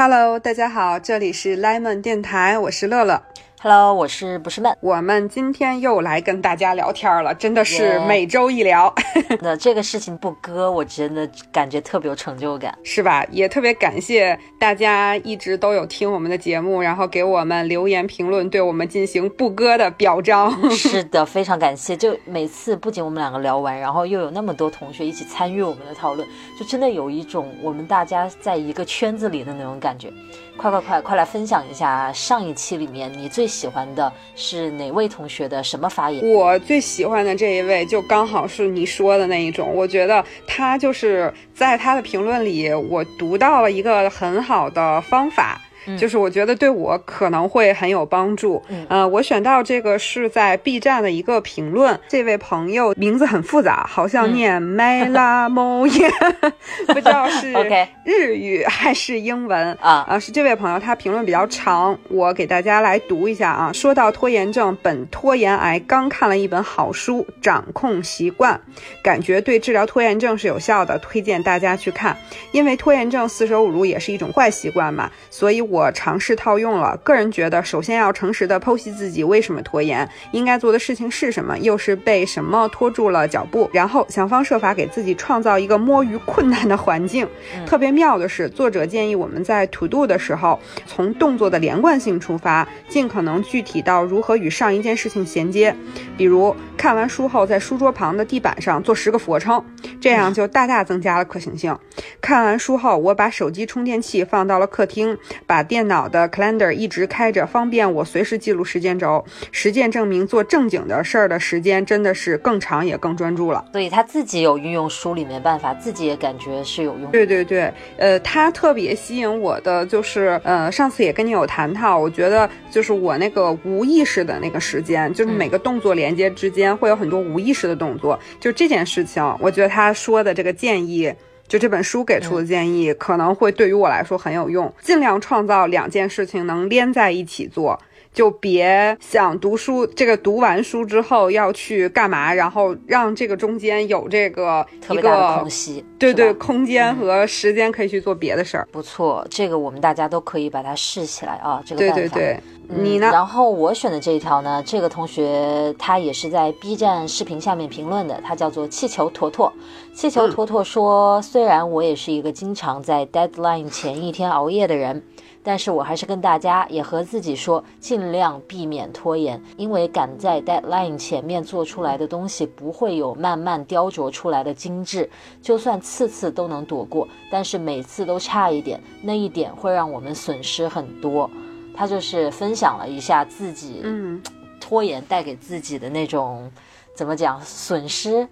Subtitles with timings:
[0.00, 3.20] Hello，大家好，这里是 Lemon 电台，我是乐乐。
[3.60, 4.72] Hello，我是不是闷？
[4.78, 8.94] 我们今天又来跟大家聊天了，真的是每周一聊。
[9.42, 13.26] 那这个事情不割，我真的感觉特别有成就感，是吧？
[13.32, 20.70] 也特别感谢大家一直都有听我们的节目，然后给我们留言评论，对我们进行不割的表彰。
[20.70, 21.96] 是的， 非常感谢。
[21.96, 26.24] 就每次不仅我们两个聊完，然后又有那么多同学一起参与我们的讨论，
[26.56, 30.12] 就真的有一种我们大家在一个圈子里的那种感觉。
[30.58, 36.28] 快快快，快来分享一下上一期里面你最喜欢的是哪位同学的什么发言？
[36.34, 45.60] 我最喜欢的这一位就刚好是你说的那一种，我觉得他就是在他的评论里，我读到了一个很好的方法。
[45.96, 48.62] 就是我觉得对我可能会很有帮助。
[48.68, 56.10] 嗯，呃，我选到这个是在 B 站的一个评论，这位朋友名字很复杂，好像念 Melamoye，、
[56.88, 57.52] 不知道是
[58.04, 59.72] 日语还是英文。
[59.80, 60.04] 啊。
[60.08, 63.72] 啊，是这位朋友他评论比较长，我给大家来读一下啊。
[63.72, 68.54] 说到拖延症，本拖延癌刚看了一本好书《掌控习惯》，
[69.02, 72.16] 感觉对治疗拖延症是有效的，推荐大家去看。
[72.52, 76.96] 因为拖延症四舍五入也是一种坏习惯嘛，所以我尝试套用了。
[77.04, 87.26] 个人觉得，首先要诚实的剖析自己为什么拖延，应该做的事情是什么，又是被什么拖住了脚步，然后想方设法给自己创造一个摸鱼困难的环境。
[87.66, 95.74] 特别妙的是，作者建议我们在 to do 的时候，从动作的连贯性出发，尽可能具体到如何与上一件事情衔接。
[96.16, 99.64] 比如看完书后，在书桌旁的地板上做十个俯卧撑，
[100.00, 101.76] 这样就大大增加了可行性。
[102.20, 109.24] 看完书后，我把手机充电器放到了客厅，把电脑的 calendar 一直开着，方便我随时记录时间轴。
[109.52, 113.64] 实践证明，做正经的事儿的时间真的是更长也更专注了。
[113.72, 117.10] 所以他自己有运用书里面办法，自己也感觉是有用。
[117.10, 131.12] 对对对，呃，他特别吸引我的就是，呃，上次也跟你有谈到，我觉得就是我那个无意识的那个时间，就是每个动作连接之间会有很多无意识的动作，就这件事情，我觉得他说的这个建议。
[131.48, 134.72] 就这本书给出的建议，可能会对于我来说很有用。
[134.82, 137.80] 尽量创造两件事情能连在一起做，
[138.12, 148.68] 就别想读书，这个读完书之后要去干嘛，然后让这个中间有这个一个空隙，对对，空间和时间可以去做别的事儿。
[148.70, 152.14] 不错，这个我们大家都可以把它试起来啊，这个对办法。
[152.14, 153.10] 对对，嗯你呢？
[153.10, 159.52] 然后我选的这一条呢，这个同学他也是在 B 站视频下面评论的，他叫做气球坨坨。
[159.94, 165.02] 气球坨坨说，虽然我也是一个经常在 deadline 前一天熬夜的人。
[165.40, 175.08] 但是我还是跟大家也和自己说，尽量避免拖延，因为赶在 deadline 前面做出来的东西不会有慢慢雕琢出来的精致。
[175.40, 181.30] 就算次次都能躲过，但是每次都差一点，那一点会让我们损失很多。
[181.78, 184.20] 他就是分享了一下自己嗯
[184.60, 186.50] 拖延带给自己的那种
[186.92, 188.26] 怎么讲损失，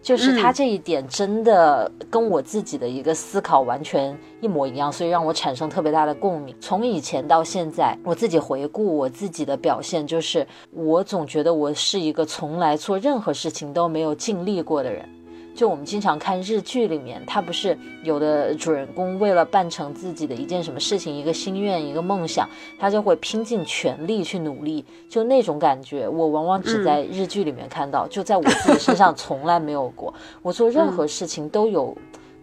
[0.00, 6.54] 就是他这一点真的跟我自己的一个思考完全一模一样，所以让我产生特别大的共鸣。
[6.60, 15.08] 从以前到现在，我自己回顾我自己的表现，就是我总觉得我是一个从来做任何事情都没有尽力过的人。
[15.54, 22.48] 就我们经常看日剧里面，他不是有的主人公为了办成自己的一件什么事情、一个心愿、一个梦想，
[22.78, 30.12] 他就会拼尽全力去努力，就那种感觉，我往往只在日剧里面看到，就在我自己身上 从来没有过。
[30.42, 31.96] 我做任何事情都有。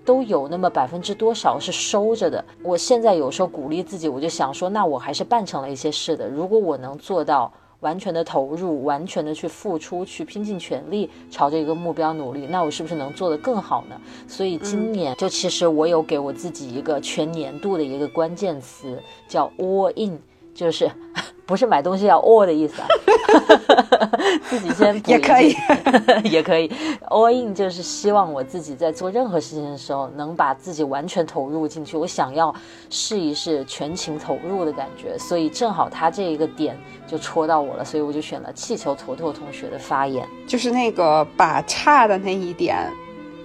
[0.05, 2.43] 都有那么百分之多少是收着的。
[2.63, 6.27] 我现在有时候鼓励自己，我就想说，那我还是办成了一些事的。
[6.27, 13.99] 如果我能做到完全的投入，完全的去付出，去拼尽全力朝着一个目标努力，那我是不是能做得更好呢？
[14.27, 20.19] 所以今年、就其实我有给我自己一个全年度的一个关键词，叫 all in，
[20.53, 20.91] 就是
[21.49, 22.87] 不是买东西要 all 的意思啊，
[24.47, 25.57] 自己先也可以句
[26.29, 26.71] 也可以。
[27.09, 31.97] all in 就是希望我自己在做任何事情的时候，能把自己完全投入进去。
[31.97, 32.53] 我想要
[32.91, 40.23] 试一试全情投入的感觉，所以正好他这一个点就戳到我了，所以我就选了气球坨坨同学的发言。
[40.45, 42.77] 就是那个把差的那一点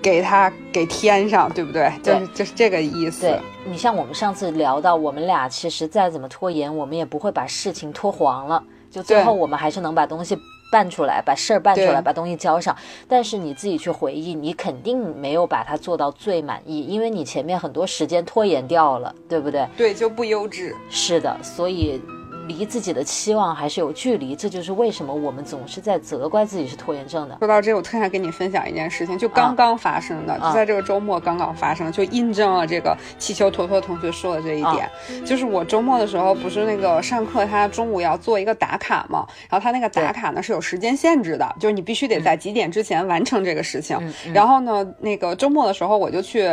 [0.05, 1.91] 给它给添上，对不对？
[2.03, 3.23] 对就是就是这个意思。
[3.23, 10.39] 对你像我们上次聊到，我们俩其实再怎么拖延，我们也不会把事情拖黄了，就最后我们还是能把东西
[10.71, 12.77] 办出来，把事儿办出来，把东西交上。
[13.09, 19.67] 但是你自己去回忆，你肯定没有把它做到最满意，因为你前面很多时间拖延掉了，对不对？
[19.75, 20.77] 对，就不优质。
[20.91, 21.99] 是的，所以
[22.47, 27.37] 离自己的期望还是有距离，这就是为什么我们总是在责怪自己是拖延症的。
[27.39, 34.89] 说到这，我特想跟你分享一件事情，就刚刚发生的，就在这个周末刚刚发生，就印证了这个气球坨坨同学说的这一点。
[35.25, 43.99] 就是我周末的时候，不是那个上课，他中午要做一个打卡嘛，然后他那个打卡呢是有时间限制的，就是你必须得在几点之前完成这个事情。
[44.33, 46.49] 然后呢，那个周末的时候我就去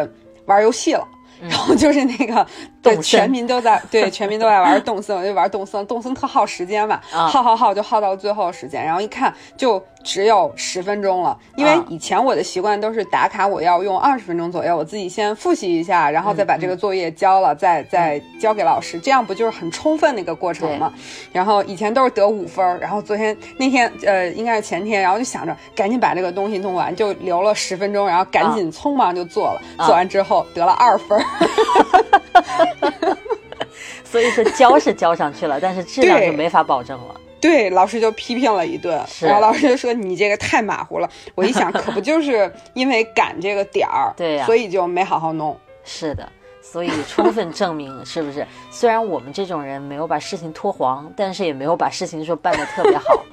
[0.45, 1.07] 玩游戏了。
[1.49, 2.45] 然后就是那个，
[2.81, 9.83] 对，全民都在， 对，全民都在玩动森，我就玩动森，动森特耗时间嘛，耗耗耗就耗到最后时间，然后一看就。
[10.03, 20.93] 只有十分钟了，因为以前我的习惯都是打卡，我要用二十分钟左右，我自己先复习一下，然后再把这个作业交了，再再交给老师，这样不就是很充分的一个过程吗？
[21.31, 31.23] 然后以前都是得五分，然后昨天那天呃应该是前天，然后就想着赶紧把这个东西弄完，就留了十分钟，然后赶紧匆忙就做了，做完之后得了二分。
[34.03, 37.15] 所以说交是交上去了，但是质量就没法保证了。
[37.41, 41.09] 对，老师就批评了一顿，然后老师就说你这个太马虎了。
[41.33, 45.57] 我一想，可不就是因为赶这个点儿，对呀，所以就没好好弄。
[45.83, 46.29] 是的，
[46.61, 48.45] 所以充分证明 是不是？
[48.69, 53.25] 虽然我们这种人没有把事情拖黄，但是也没有把事情说办得特别好。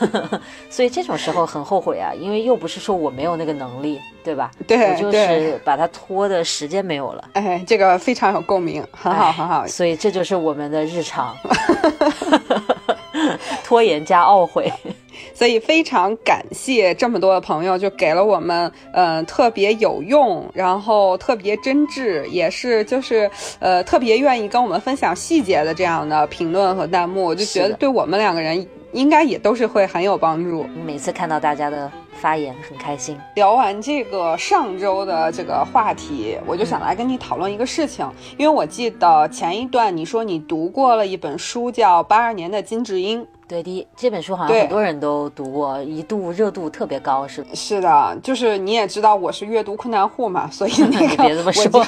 [0.70, 4.50] 所以这种时候很后悔啊，因为又不是说我没有那个能力，对吧？
[4.66, 7.28] 对，我就是把它拖的时间没有了。
[7.34, 9.66] 哎，这个非常有共鸣，很好，很好。
[9.66, 11.36] 所以这就是我们的日常。
[13.64, 14.72] 拖延加懊悔，
[15.34, 30.64] 所以非常感谢这么多的朋友，就给了我们呃特别有用，然后特别真挚，也是就是呃特别愿意跟我们分享细节的这样的评论和弹幕，我就觉得对我们两个人应该也都是会很有帮助。
[30.84, 31.90] 每次看到大家的
[32.20, 33.18] 发言，很开心。
[33.34, 38.06] 聊完这个上周的这个话题，我就想来跟你讨论一个事情，
[38.36, 43.22] 因为我记得前一段你说你读过了一本书，叫《八二年的金智英》。
[43.50, 51.84] 对的，这本书好像很多人都读过，一度热度特别高，是是的，就是你也知道我是阅读困难户嘛，所以那个 别这么说，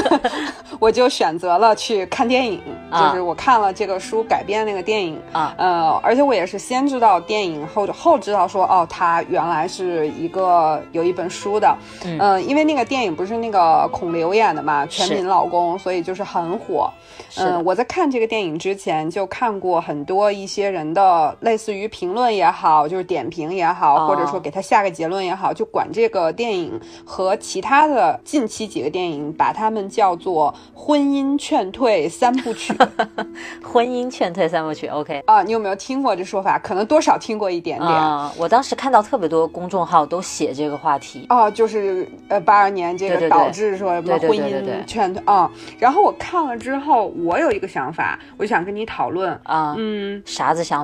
[0.80, 2.58] 我就选择了去看电影，
[2.90, 16.90] 就是我看了这个书改编那个电影啊，呃，而且我也是先知道电影后后知道说哦，它原来是一个有一本书的，嗯，因为那个电影不是那个孔刘演的嘛，全民老公，所以就是很火。
[17.36, 32.72] 嗯，我在看这个电影之前就看过很多一些人的类似于评论也好，就是点评也好，或者说给他下个结论也好，就管这个电影和其他的近期几个电影，把他们叫做“婚姻劝退三部曲”。
[33.62, 36.58] 婚姻劝退三部曲，OK 啊，你有没有听过这说法？
[36.58, 37.90] 可能多少听过一点点。
[37.90, 45.50] 啊我当时看到特别多公众号都写这个话题啊，就是呃八二年这个导致说什么婚姻劝退啊。
[45.78, 47.12] 然后我看了之后。
[47.24, 50.83] 我有一个想法，我想跟你讨论啊，嗯，啥子想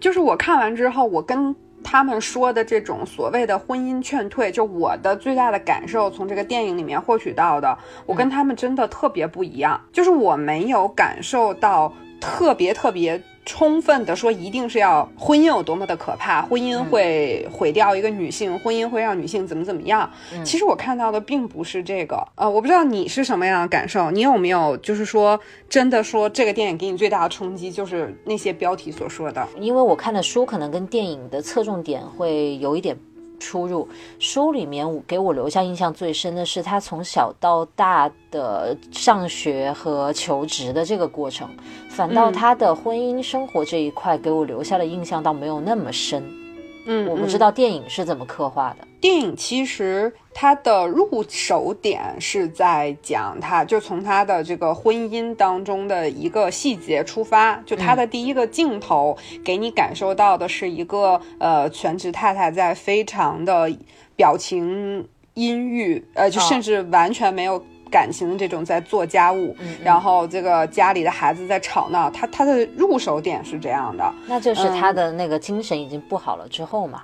[0.00, 13.22] 就是我看完之后，我跟他们说的这种所谓的婚姻劝退，就我的最大的感受，从这个电影里面获取到的，我跟他们真的特别不一样，就是我没有感受到特别特别。
[13.46, 20.10] 充分的说，一定是要婚姻有多么的可怕，婚姻会毁掉一个女性，婚姻会让女性怎么怎么样。
[20.44, 29.48] 其实我看到的并不是这个，呃，我不知道你是什么样的感受，你有没有就是说真的说这个电影给你最大的冲击就是那些标题所说的？
[29.58, 32.98] 因为我看的书可能跟电影的侧重点会有一点。
[33.38, 33.88] 出入
[34.18, 41.48] 书里面给我留下印象最深的是他从小到大的上学和求职的这个过程，
[41.88, 46.45] 反倒他的婚姻生活这一块给我留下的印象倒没有那么深。
[46.86, 48.86] 嗯，我不知道电影是怎么刻画的。
[49.00, 63.70] 电影其实它的入手点是在讲，他就从他的这个婚姻当中的一个细节出发，就他的第一个镜头给你感受到的是一个呃全职太太在非常的
[64.16, 67.64] 表情阴郁，呃，就甚至完全没有。
[67.90, 77.02] 感情的这种在做家务，然后这个家里的孩子在吵闹，他他的入手点是这样的，那就是他的那个精神已经不好了之后嘛。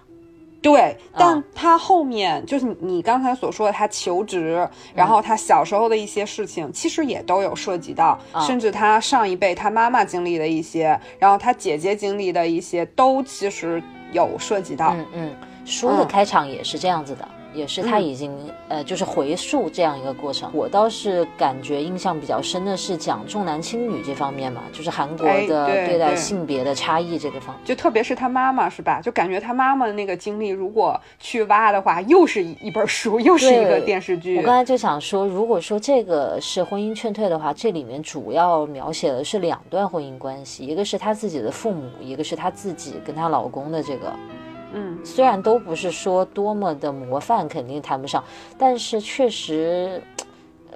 [0.61, 14.95] 对，但他后面就是你刚才所说的，他求职，然后他小时候的一些事情，其实也都有涉及到，甚至他上一辈他妈妈经历的一些，然后他姐姐经历的一些，都其实有涉及到。
[14.95, 17.29] 嗯嗯，书的开场也是这样子的。
[17.55, 18.33] 也是他已经
[18.69, 20.51] 呃就是回溯这样一个过程。
[20.55, 29.01] 我倒是感觉印象比较深的是讲重男轻女这方面嘛，就是韩国的对待性别的差异这个方，就特别是他妈妈是吧？
[29.01, 34.37] 就感觉他妈妈的那个经历，如果去挖的话，又是一本书，又是一个电视剧。
[34.37, 44.13] 我刚才就想说，如果说这个是婚姻劝退的话，这里面主要描写的是两段婚姻关系，一个是她自己的父母，一个是她自己跟她老公的这个。
[44.73, 48.23] 嗯，虽然都不是说多么的模范，肯定谈不上，
[48.59, 50.03] 但是确实，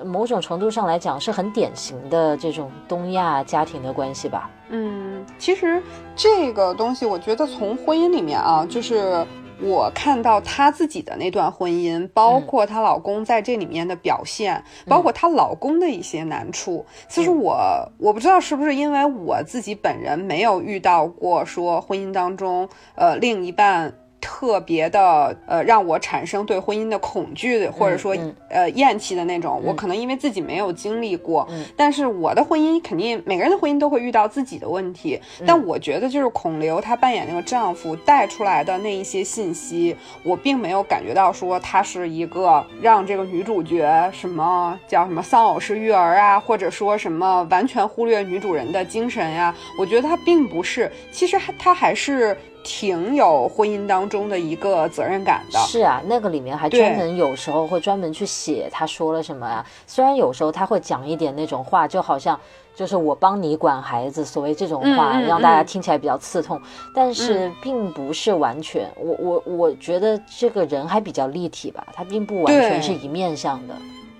[0.04, 4.50] 某种程度上来讲是很典型的这种东亚家庭的关系吧。
[4.68, 5.82] 嗯，其实
[6.14, 9.26] 这个东西，我觉得从婚姻里面啊，就是
[9.60, 16.84] 我看到她自己的那段婚姻，包括她老公在这里面的表现，包括她老公的一些难处。
[17.08, 17.56] 其实我
[17.98, 23.92] 我不知道是不是因为我自己本人没有遇到过说婚姻当中，呃，另一半。
[24.26, 28.16] 特别的，呃，让我产生对婚姻的恐惧，或者说
[28.50, 29.62] 呃厌弃的那种。
[29.64, 35.21] 我可能因为自己没有经历过，但是我的婚姻肯定每个人的婚姻都会遇到自己的问题。
[35.47, 49.54] 但我觉得就是孔刘她扮演那个丈夫带出来的那一些信息，我并没有感觉到说他是一个让这个女主角什么叫什么丧偶式育儿啊，或者说什么完全忽略女主人的精神呀。
[49.78, 52.37] 我觉得他并不是，其实还他还是。
[52.66, 59.64] 挺有婚姻当中的一个责任感的，是啊，那个里面还专门有时候会专门去写他说了什么呀。
[59.87, 62.38] 虽然有时候他会讲一点那种话，就好像
[62.75, 66.61] 就是我帮你管孩子，所谓这种话，让大家听起来比较刺痛，
[66.92, 68.90] 但是并不是完全。
[68.96, 73.75] 我我我觉得这个人还比较立体吧，他并不完全是一面向的。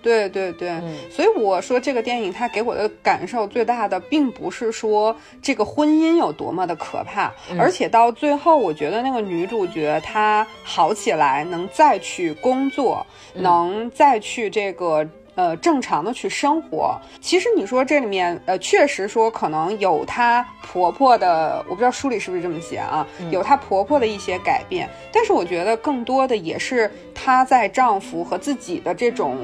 [0.07, 16.97] 对对对，所以我说这个电影它给我的感受最大的，并不是说这个婚姻有多么的可怕，而且到最后，我觉得那个女主角她好起来，能再去工作，能再去这个呃正常的去生活。
[17.21, 29.37] 其实你说这里面呃，确实说可能有她婆婆的，我不知道书里是不是这么写啊，有她婆婆的一些改变，但是我觉得更多的也是她在丈夫和自己的这种。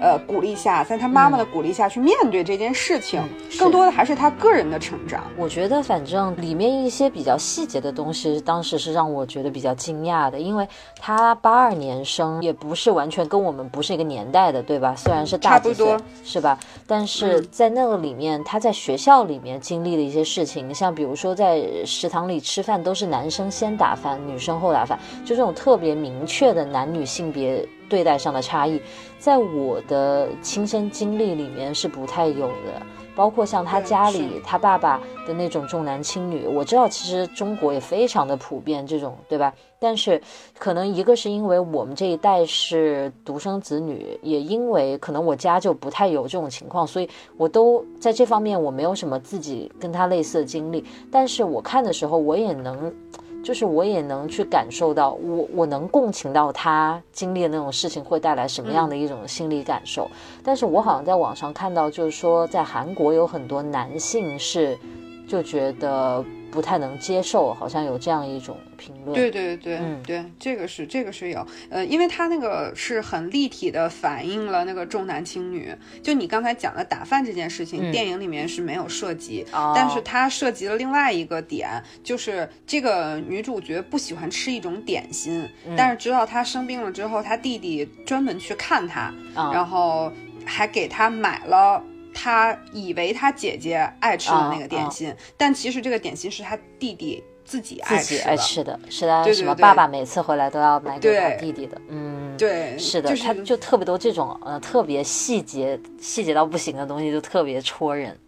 [0.00, 3.20] 呃，鼓励下，在他妈妈的鼓励下去面对这件事情，
[3.58, 5.24] 更多的还是他个人的成长。
[5.36, 10.66] 我觉得，反正里面一些比较细节的东西，当时是让我觉得比较惊讶的，因为
[11.00, 14.94] 他八二年生，也不是完全跟我们不是一个年代的，对吧？
[14.96, 16.58] 虽然是大几岁，是吧？
[16.86, 27.66] 但是在那个里面，他在学校里面经历的一些事情，像比如说在食堂里吃饭，都是男生先打饭，女生后打饭，就这种特别明确的男女性别。
[27.88, 28.80] 对待上的差异，
[29.18, 32.82] 在我的亲身经历里面是不太有的，
[33.14, 39.52] 包括像他家里他爸爸的那种重男轻女，我知道其实中国也非常的普遍这种，对吧？
[39.80, 40.20] 但是
[40.58, 52.92] 可能一个是因为我们这一代是独生子女，也因为可能我家就不太有这种情况，所以我都在这方面我没有什么自己跟他类似的经历，但是我看的时候我也能。
[53.42, 60.08] 就是我也能去感受到，我我能共情到他经历的那种事情会带来什么样的一种心理感受。
[60.42, 64.78] 但是我好像在网上看到，就是说在韩国有很多男性是
[65.26, 66.24] 就觉得。
[66.50, 69.14] 不太能接受，好像有这样一种评论。
[69.14, 75.74] 对对对对，嗯，对，这个是这个是有，呃，因为他那个是很立体的反映了那个重男轻女。
[76.02, 90.12] 就你刚才讲的打饭这件事情，电影里面是没有涉及，但是它涉及了另外一个点，就是这个女主角不喜欢吃一种点心，但是直到她生病了之后，她弟弟专门去看她，然后
[90.44, 91.82] 还给她买了。
[92.20, 99.54] 他以为他姐姐爱吃的那个点心，但其实这个点心是他弟弟自己爱吃的，爱吃的是他什么？
[99.54, 101.80] 爸爸每次回来都要买给他弟弟的。
[101.86, 108.18] 嗯，对，是的，他就特别多这种呃特别细节、细节到不行的东西，就特别戳人。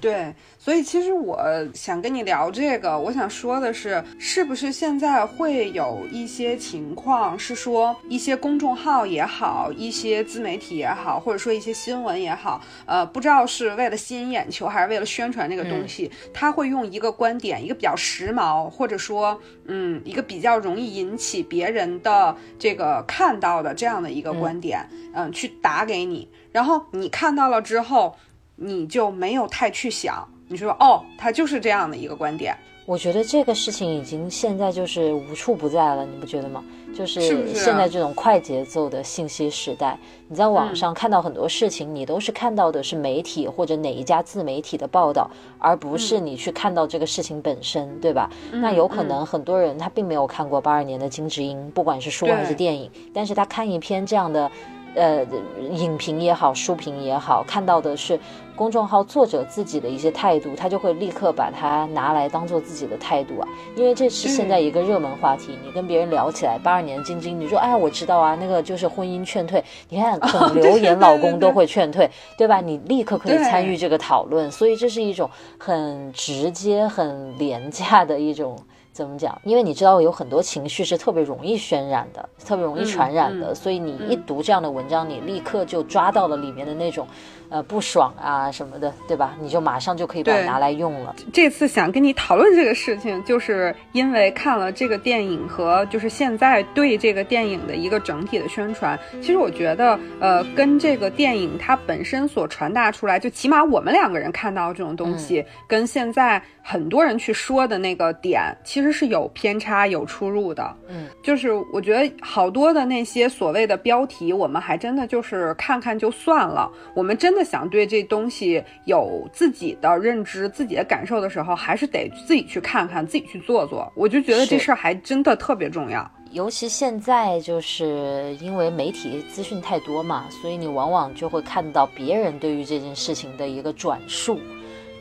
[0.00, 0.34] 对。
[0.58, 1.40] 所以其实我
[1.72, 28.14] 想跟你聊这个，我想说的是，是不是现在会有一些情况是说，一些公众号也好，一些自媒体也好，或者说一些新闻也好，呃，不知道是为了吸引眼球，还是为了宣传这个东西，他会用一个观点，一个比较时髦，或者说，嗯，一个比较容易引起别人的这个看到的这样的一个观点，嗯，去打给你，然后你看到了之后，
[28.62, 30.22] 你就没有太去想。
[30.46, 32.54] 你说哦，他就是这样的一个观点。
[32.84, 36.62] 我觉得这个事情已经现在就是无处不在了，你不觉得吗？
[36.92, 48.28] 就是现在这种快节奏的信息时代，你在网上看到很多事情，你都是看到的是媒体或者哪一家自媒体的报道，而不是你去看到这个事情本身，对吧？
[48.50, 54.50] 那有可能很多人他并没有看过八二年的金智英，不管是书还是电影，但是他看一篇这样的。
[54.94, 55.24] 呃，
[55.70, 58.18] 影评也好，书评也好，看到的是
[58.56, 65.58] 公众号作者自己的一些态度，他就会立刻把它拿来当做自己的态度啊，因为这是现在一个热门话题。
[65.64, 72.60] 你跟别人聊起来，八二年晶晶，你说哎，我知道啊，那个就是婚姻劝退，你看孔刘演老公都会劝退，对吧？
[72.60, 78.58] 你立刻可以参与这个讨论，所以这是一种很直接、很廉价的一种。
[78.92, 79.40] 怎么讲？
[79.44, 87.06] 因为你知道有很多情绪是特别容易渲染的，特别容易传染的，所以你一读这样的文章，你立刻就抓到了里面的那种。
[87.52, 89.36] 呃，不爽啊什么的，对吧？
[89.40, 91.12] 你就马上就可以把它拿来用了。
[91.32, 98.96] 这次想跟你讨论这个事情，就是因为看了这个电影和就是现在对这个电影的一个整体的宣传。
[99.20, 110.74] 其实我觉得，呃，跟这个电影它本身所传达出来，就起码我们两个人看到这种东西，跟现在很多人去说的那个点，其实是有偏差、有出入的。
[110.88, 116.70] 嗯，就是我觉得好多的那些所谓的标题，我们还真的就是看看就算了。
[116.94, 117.40] 我们真的。
[117.50, 123.92] 想对这东西有自己的认知、自己的感受的时候，还是得自己去看看、自己去做做。
[123.96, 126.08] 我就觉得这事儿还真的特别重要。
[126.30, 134.38] 尤其现在，就是因为媒体资讯太多嘛，所以你往往就会看到别人对于这件事情的一个转述，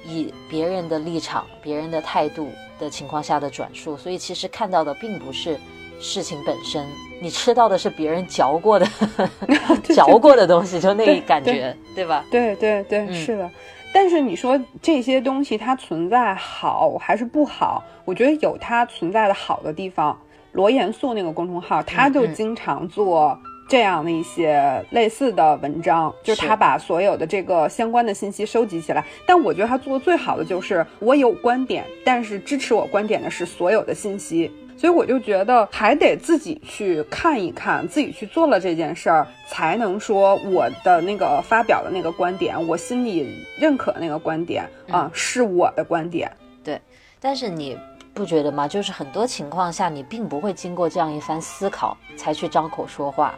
[0.06, 5.60] 以别人的立场、别人的态度的情况下的转述，所以其实看到的并不是
[6.00, 6.86] 事情本身。
[7.22, 8.88] 你吃到的是别人嚼过的
[9.84, 12.24] 嚼过的东西，就那感觉，对吧？
[12.32, 13.50] 对对对，是的。
[13.92, 17.84] 但是你说这些东西它存在好还是不好？
[18.06, 20.18] 我觉得有它存在的好的地方。
[20.54, 23.38] 罗严肃那个公众号，他就经常做
[23.70, 29.06] 这样的一些类似的文章，就是他把所有的这个相关的信息收集起来。
[29.26, 34.52] 但我觉得他做的最好的就是我有观点，但是支持我观点的是所有的信息。
[34.76, 46.32] 所以我就觉得还得自己去看一看，自己去做了这件事儿，才能说我的那个发表的那个观点，我心里认可那个观点啊，是我的观点。
[46.64, 46.80] 对，
[47.20, 47.78] 但是你
[48.20, 48.68] 不觉得吗？
[48.68, 53.34] 就是很多情况下，你并不会经过这样一番思考才去张口说话，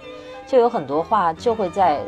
[0.47, 1.99] 就有很多话就会在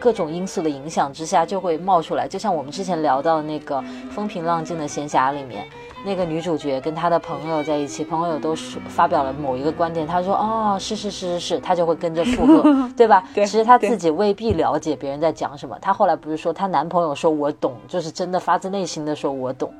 [0.00, 2.26] 各种因素的影响之下就会冒出来。
[2.26, 3.80] 就像我们之前聊到那个
[4.10, 5.64] 风平浪静的闲暇里面。
[6.04, 13.22] 那个女主角跟她的朋友在一起，朋友都是发表了某一个观点，她说：“哦，是是是是是，她就会跟着附和， 对吧？
[13.32, 15.78] 其实她自己未必了解别人在讲什么。
[15.80, 19.72] 她后来不是说她男朋友说我懂，就是真的发自内心的说我懂，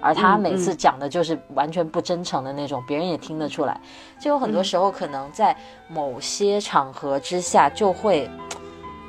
[0.00, 3.80] 而他每次讲的就是完全不真诚的那种，别人也听得出来。
[4.20, 5.56] 就有很多时候可能在
[5.88, 8.28] 某些场合之下，就会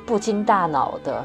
[0.04, 1.24] 不经大脑的，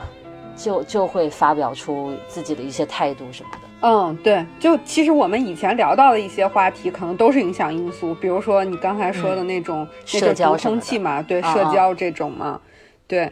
[0.55, 12.59] 就就会发表出自己的一些态度什么的。”嗯，对，就其实我们以前聊到的一些话题，可能都是影响因素，比如说你刚才说的那种社交空气嘛，对，社交这种嘛，
[13.05, 13.31] 对，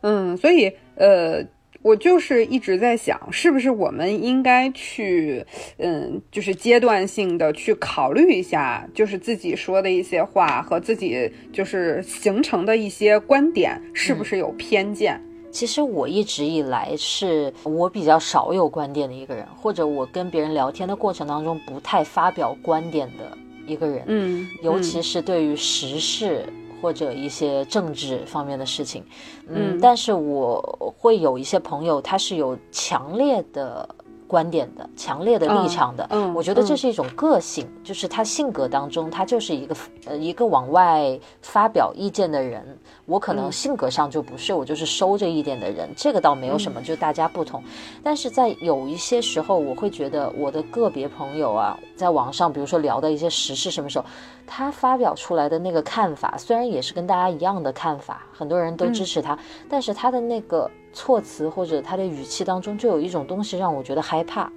[0.00, 1.44] 嗯，所以呃，
[1.84, 5.44] 我就是一直在想，是不是我们应该去，
[5.76, 15.20] 嗯，就是阶段性的去考虑一下，就是自己说的一些话和自己就是形成的一些观点，是不是有偏见？
[15.52, 24.02] 其实我一直以来是我比较少有观点的一个人，或者我跟别人聊天的过程当中不太发表观点的一个人。
[24.06, 26.46] 嗯，尤其是对于时事
[26.84, 29.02] 或者一些政治方面的事情，
[29.48, 33.88] 嗯，但是我会有一些朋友，他是有强烈的。
[34.34, 42.76] 观点的强烈的立场的，嗯，我觉得这是一种个性，就是他性格当中，他就是一个呃一个往外发表意见的人。
[43.06, 47.62] 我可能性格上就不是，我就是收着一点的人，这个倒没有什么，就大家不同。
[48.02, 54.04] 但是在有一些时候，我会觉得我的个别朋友啊，在网上，比如说聊的一些时事，什么时候
[54.48, 60.68] 他发表出来的那个看法，虽然也是跟大家一样的看法，很多人都支持他，但是他的那个。
[60.94, 64.50] 措辞或者他的语气当中，就有一种东西让我觉得害怕。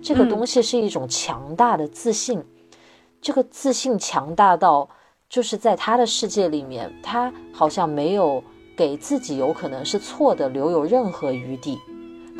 [0.00, 2.42] 这个东西是一种强大的自信，
[3.20, 4.88] 这个自信强大到，
[5.28, 8.42] 就是在他的世界里面，他好像没有
[8.76, 11.78] 给自己有可能是错的留有任何余地。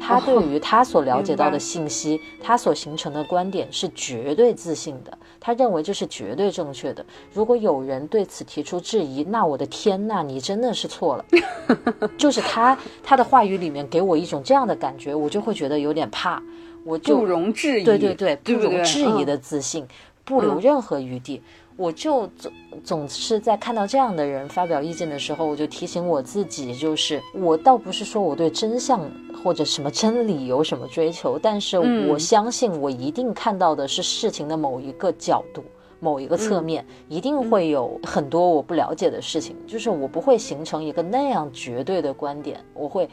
[0.00, 7.05] 他对于他所了解到的信息，他所形成的观点是绝对自信的，他认为这是绝对正确的。
[7.33, 11.24] 如果有人对此提出质疑，那我的天呐，你真的是错了。
[12.18, 16.42] 就是他他的话语里面给我一种这样的感觉，我就会觉得有点怕。
[16.85, 19.87] 我就不容置疑，对对对，不容置疑嗯的自信，
[20.24, 21.42] 不留任何余地。
[21.81, 22.53] 我就总
[22.85, 29.01] 总是在看到这样的人发表意见的时候，我就提醒我自己，就是我倒不是说我对真相
[29.43, 32.09] 或者什么真理有什么追求，但是嗯。
[32.11, 35.64] 我相信我一定看到的是事情的某一个角度。
[36.03, 43.07] 某一个侧面、一定会有很多我不了解的事情，就是我不会形成一个那样绝对的观点，我会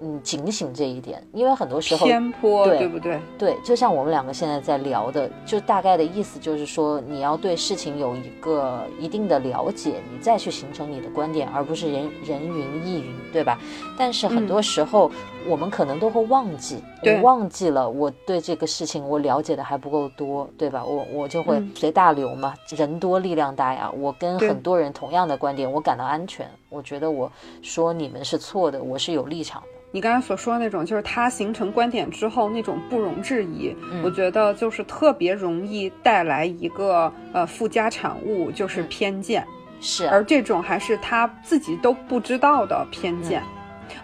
[0.00, 3.20] 嗯警醒这一点，因为很多时候偏颇，对对不对？
[3.38, 13.58] 对，就像我们两个现在在聊的，就大概的意思就是说，你要对事情有一个一定的了解，你再去形成你的观点，而不是人人云亦云，对吧？
[13.98, 15.10] 但是很多时候，
[15.48, 20.84] 我们可能都会忘记，我忘记了我对这个事情我了解的还不够多，对吧？
[20.84, 23.90] 我我就会嗯随大流嘛，人多力量大呀。
[23.96, 29.68] 我跟很多人同样的观点，我感到安全，我觉得我说你们是错的，我是有立场的。
[29.92, 34.02] 你刚才所说的那种，就是他形成观点之后那种不容置疑，嗯。
[34.02, 38.88] 我觉得就是特别容易带来一个呃附加产物，就是嗯。
[38.88, 39.46] 偏见，
[39.80, 40.04] 是。
[40.04, 43.40] 啊，而这种还是他自己都不知道的偏见。
[43.40, 43.46] 嗯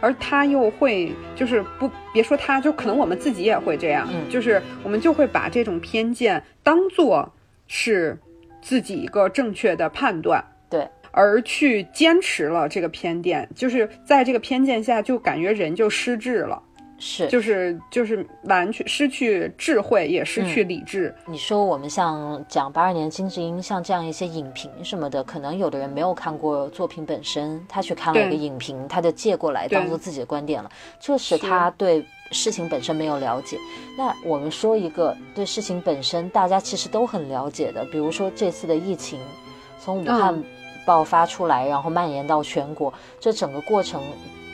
[0.01, 4.31] 而他又会，就是不别说他，就可能我们自己也会这样，嗯。
[4.31, 7.33] 就是我们就会把这种偏见当做
[7.67, 8.19] 是
[8.61, 10.52] 自己一个正确的判断，对，
[11.13, 16.61] 而去坚持了这个偏见，就是在这个偏见下，就感觉人就失智了，
[16.99, 21.15] 是就是就是完全失去智慧，也失去理智。
[21.27, 33.59] 你说我们像讲八二年金智英，像这样一些影评什么的，可能有的人没有看过作品本身，他去看了一个影评，他就借过来当做自己的观点了，这是他对事情本身没有了解。
[33.99, 39.21] 那我们说一个对事情本身大家其实都很了解的，比如说这次的疫情，
[39.79, 40.45] 从武汉嗯
[40.85, 44.03] 爆发出来，然后蔓延到全国，这整个过程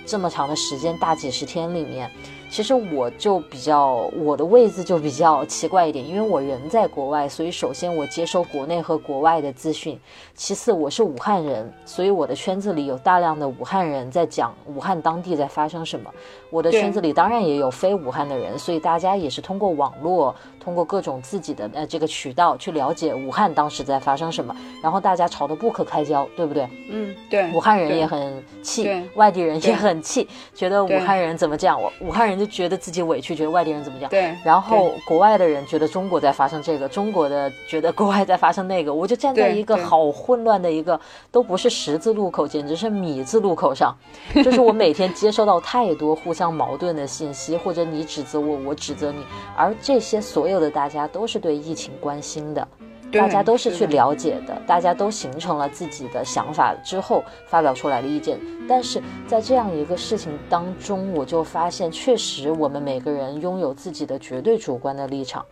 [0.06, 2.10] 这么长的时间，大几十天里面。
[2.50, 9.98] 其实我就比较我的位置就比较奇怪一点，因为我人在国外，所以首先我接收国内和国外的资讯，
[10.34, 16.10] 其次我是武汉人，所以我的圈子里有大量的武汉人在讲武汉当地在发生什么。
[16.50, 26.66] 我的圈子里当然也有非武汉的人，所以大家也是通过网络，通过各种自己的呃这个渠道去了解武汉当时在发生什么，然后大家吵得不可开交，对不对？
[26.90, 31.80] 嗯，对，武汉人也很气，外地人也很气，觉得武汉人怎么这样？
[31.80, 34.10] 我武汉人就觉得自己委屈，觉得外地人怎么这样。
[34.10, 40.98] 对，然后国外的人觉得中国在发生这个，中国的觉得国外在发生那个，我就站在一个好混乱的一个，
[41.30, 43.94] 都不是十字路口，简直是米字路口上。
[44.44, 49.24] 就是我每天接收到太多互相矛盾的信息，或者你指责我，我指责你，
[49.56, 52.66] 而这些所有的大家都是对疫情关心的。
[53.10, 58.38] 对大家都是去了解的，大家都形成了自己的想法之后发表出来的意见。
[58.68, 65.44] 但是在这样一个事情当中，我就发现，确实我们每个人拥有自己的绝对主观的立场，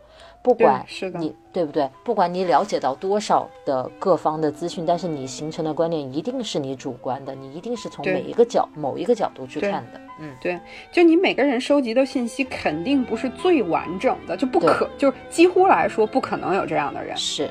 [0.46, 1.18] 不管是的。
[1.18, 10.00] 你对不对，不管你了解到多少的各方的资讯，但是你形成的观点一定是你主观的，你一定是从每一个角某一个角度去看的。
[10.20, 10.56] 嗯，对，
[10.92, 17.16] 就你每个人收集的信息肯定不是最完整的，就不可，就是几乎来说不可能有这样的人。
[17.16, 17.50] 是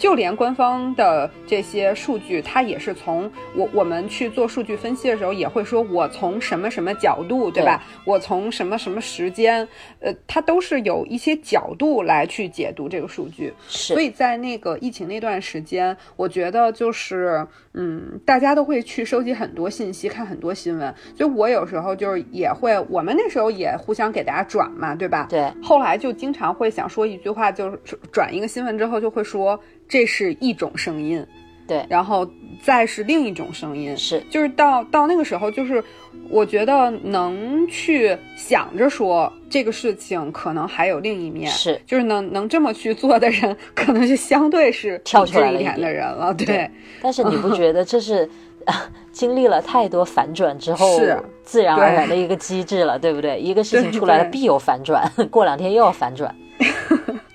[0.00, 7.84] 就连官方的这些数据，它也是从我我们去做数据分析的时候，也会说我从什么什么角度，对吧？
[8.06, 9.68] 我从什么什么时间，
[10.00, 13.52] 呃，它都是有一些角度来去解读这个数据。
[13.68, 20.94] 是，所以在那个疫情那段时间，我觉得就是，嗯，大家都会去收集很多信息，看很多新闻。
[21.14, 25.26] 所以我有时候就是也会，我们那时候也互相给大家转嘛，对吧？
[25.28, 27.78] 对后来就经常会想说一句话，就是
[28.10, 29.60] 转一个新闻之后就会说
[29.90, 31.26] 这是一种声音，
[31.66, 31.84] 对。
[31.88, 32.26] 然后
[32.62, 34.22] 再是另一种声音，是。
[34.30, 35.82] 就是到到那个时候，就是
[36.30, 41.78] 我觉得能去想着说这个事情可能还有另一面，是。
[41.84, 46.46] 就是能能这么去做的人，可能就相对是跳出来一点的人了，对。
[46.46, 46.70] 对。
[47.02, 48.30] 但是你不觉得这是
[49.10, 51.20] 经历了太多反转之后是。
[51.42, 53.40] 自然而然的一个机制了，对不对？
[53.40, 56.32] 一个事情出来了必有反转，过两天又要反转。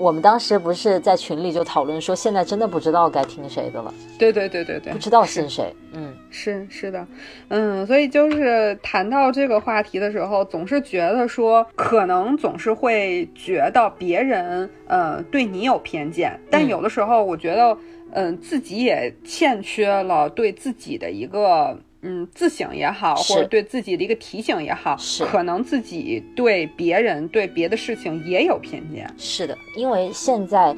[0.00, 5.70] 我们当时不是在群里就讨论说，现在真的不知道该听谁的了，对对对对对，不知道信谁。
[5.92, 7.06] 嗯，是是的，
[7.48, 16.68] 嗯，所以就是谈到这个话题的时候，总是觉得说，可能总是会觉得别人呃对你有偏见，但嗯。
[16.68, 17.76] 有的时候我觉得，
[18.12, 21.78] 嗯、自己也欠缺了对自己的一个。
[22.02, 29.08] 嗯，自省也好，或者对自己的一个提醒也好，是可能自己对别人、对别的事情也有偏见。
[29.18, 30.76] 是的，因为现在。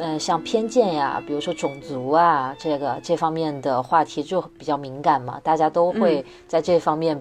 [0.00, 7.20] 嗯，像偏见呀，比如说种族啊，这个这方面的话题就比较敏感嘛，大家都会嗯在这方面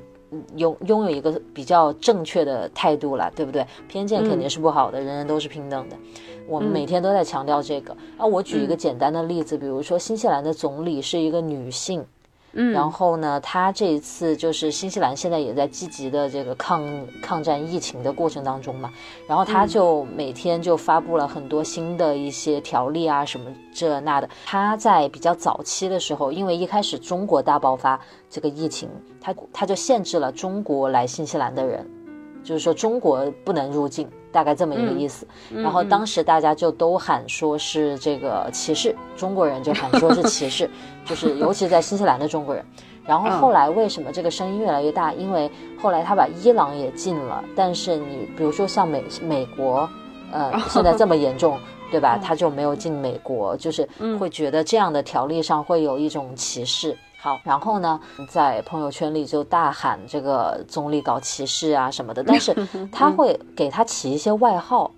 [0.57, 3.65] 拥拥有一个比较正确的态度了，对不对？
[3.87, 5.97] 偏见肯定是不好的，人人都是平等的。
[6.47, 7.97] 我们每天都在强调这个。
[8.15, 12.05] 啊，我举一个简单的例子，比如说新西兰的总理是一个女性。
[12.59, 16.83] 嗯，然后呢，他这一次就是新西兰现在也在积极的这个抗
[17.21, 18.91] 抗战疫情的过程当中嘛，
[19.27, 24.27] 然后他就每天就发布了很多新的一些条例啊，什么这那的。
[24.43, 28.89] 他在比较早期的时候，因为一开始中国大爆发这个疫情，
[29.21, 31.87] 他他就限制了中国来新西兰的人，
[32.43, 34.09] 就是说中国不能入境。
[34.37, 35.25] 大概这么一个意思，
[35.63, 40.69] 然后当时大家就都喊说是这个歧视中国人，就喊说是歧视，
[41.07, 42.63] 就是尤其在新西兰的中国人。
[43.03, 45.11] 然后后来为什么这个声音越来越大？
[45.11, 45.49] 因为
[45.81, 49.89] 后来他把伊朗也禁了，但是你比如说像美美国，
[50.31, 51.57] 呃， 现在这么严重，
[51.89, 52.19] 对吧？
[52.23, 56.95] 他就没有进美国，就是会觉得这样的条例上会有一种歧视。
[57.19, 57.99] 好，然后呢，
[58.29, 62.55] 在朋友圈里就大喊这个总理搞歧视啊什么的，但是
[62.91, 64.91] 他会给他起一些外号，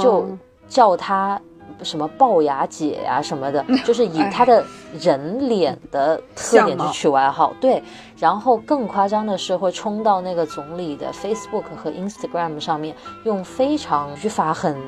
[0.00, 0.26] 就
[0.68, 1.40] 叫他
[1.82, 4.64] 什么龅牙姐呀什么的，就是以他的
[5.00, 7.52] 人脸的特点去取外号。
[7.60, 7.82] 对，
[8.16, 14.80] 然后更夸张的是会冲到那个总理的 Facebook 和 Instagram 上面，用非常语法很。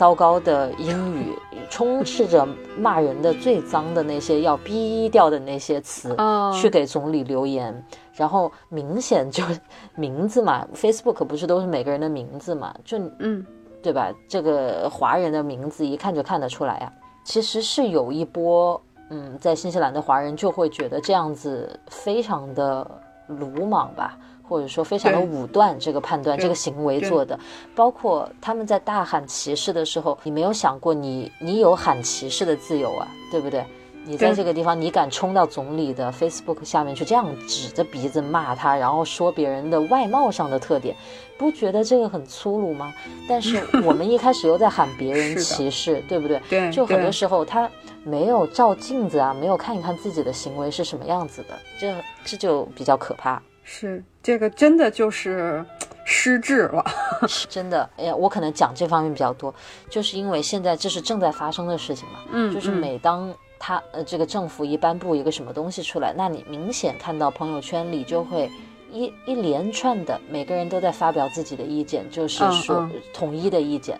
[0.00, 1.36] 糟糕的英语，
[1.68, 6.16] 充斥着骂人的最脏的那些要逼掉的那些词，
[6.54, 7.84] 去给总理留言，
[8.14, 9.44] 然后明显就
[9.94, 13.44] 名字嘛，Facebook 不是都是每个人的名字嘛，就嗯，
[13.82, 14.10] 对吧？
[14.26, 16.90] 这个华人的名字一看就看得出来呀。
[17.22, 22.90] 其实是有一波，嗯，在新西兰的华人就会觉得这样子非常的
[23.26, 24.16] 鲁莽吧。
[24.50, 27.38] 或者说非常的武断，这个判断、这个行为做的，
[27.72, 33.64] 包括他们在大喊歧视的时候，你没有想过你你有喊歧视的自由啊，对不对？
[34.04, 40.96] 你在这个地方，你敢冲到总理的 Facebook 下面去这样指着鼻子骂他，然后说别人的外貌上的特点，
[41.38, 42.92] 不觉得这个很粗鲁吗？
[43.28, 46.40] 但是 我们一开始又在喊别人歧视，对不对？
[46.48, 47.70] 对，就很多时候他
[48.02, 53.40] 没有照镜子啊，没有看一看自己的行为是什么样子的，这这就比较可怕。
[53.72, 55.64] 是这个真的就是
[56.04, 56.84] 失智了，
[57.48, 57.88] 真的。
[57.96, 59.54] 哎呀，我可能讲这方面比较多，
[59.88, 62.18] 就是因为现在这是正在发生的事情嘛。
[62.32, 68.50] 嗯，就是每当他呃这个政府一颁布一个什么东西出来，那你明显看到朋友圈里就会
[68.90, 73.96] 一一连串的每个人都在发表自己的意见，就是说统一的意见。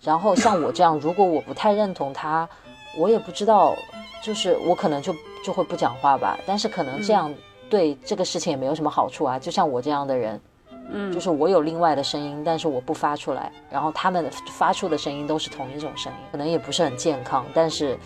[0.00, 2.48] 然后像我这样，如果我不太认同他，
[2.98, 3.72] 我也不知道，
[4.20, 6.36] 就是我可能就就会不讲话吧。
[6.44, 7.32] 但是可能这样。
[7.72, 10.38] 对这个事情也没有什么好处啊，就像我这样的人，
[10.90, 17.98] 嗯，就是我有另外的声音，但是我不发出来，然后他们发出的声音都是同一种声音，可能也不是很健康，但是，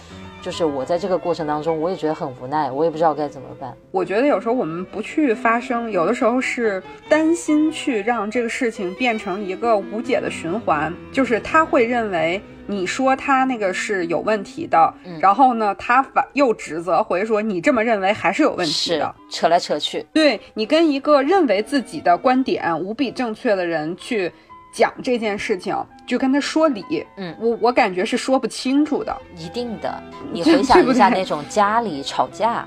[0.42, 3.76] 就是我在这个过程当中，我也觉得很无奈，我也不知道该怎么办。
[3.90, 12.40] 我觉得有时候我们不去发声，有的时候是担心去让这个事情变成一个无解的循环，就是他会认为。
[12.68, 20.04] 你说他那个是有问题的，然后呢，他反又指责回说你这么认为还是有问题的，扯来扯去。
[20.12, 24.32] 对你跟一个认为自己的观点无比正确的人去
[24.72, 29.16] 讲这件事情，就跟他说理，嗯，我我感觉是说不清楚的。
[29.36, 32.66] 一定的， 你回想一下那种家里吵架，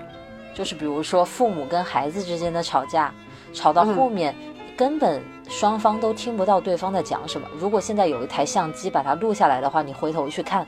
[0.54, 3.13] 就是比如说父母跟孩子之间的吵架，
[3.54, 4.36] 吵到后面。
[4.78, 7.45] 根本双方都听不到对方在讲什么。
[7.58, 10.65] 如果现在有一台相机把它录下来的话，你回头去看。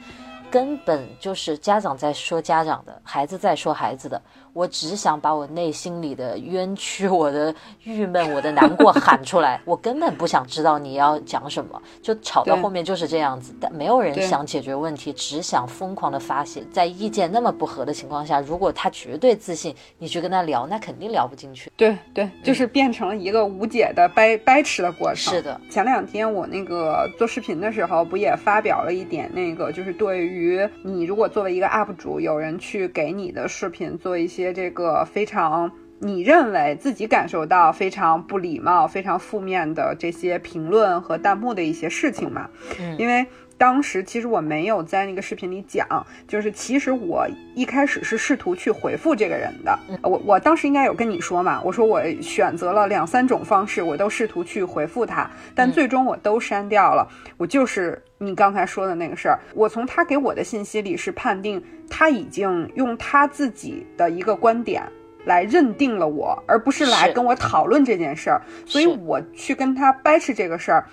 [0.50, 4.22] 根本就是家长在说家长的，孩子在说孩子的。
[4.54, 9.62] 我只想把我内心里的冤屈、 我的郁闷、我的难过喊出来。
[9.64, 13.54] 我根本不想知道你要讲什么，就吵到后面就是这样子。
[13.62, 16.64] 但没有人想解决问题，只想疯狂的发泄。
[16.72, 21.72] 在意见那么不合的情况下，如果他绝对自信，你去跟他聊，那肯定聊不进去。
[21.78, 25.34] 对对，就是变成了一个无解的掰掰扯的过程。
[25.34, 30.32] 是的，前两天我那个做视频的时候，不也发表了一点那个，就是对于。
[30.32, 42.50] 于你，如果作为一个 UP 主，有人去给你的视频做一些这个非常你认为自己感受到非常不礼貌、非常负面的这些评论和弹幕的一些事情嘛？
[42.80, 43.26] 嗯，因为。
[43.62, 45.86] 当时其实我没有在那个视频里讲，
[46.28, 49.80] 就是其实我一开始是试图去回复这个人的。
[50.02, 57.08] 我我当时应该有跟你说嘛，我说我选择了两三种方式，我都试图去回复他，但最终我都删掉了。
[57.38, 64.82] 我就是你刚才说的那个事儿，我从他给我的信息里是判定他已经用他自己的一个观点
[65.26, 70.84] 来认定了我，而不是来跟我讨论这件事儿，所以我去跟他掰扯这个事儿。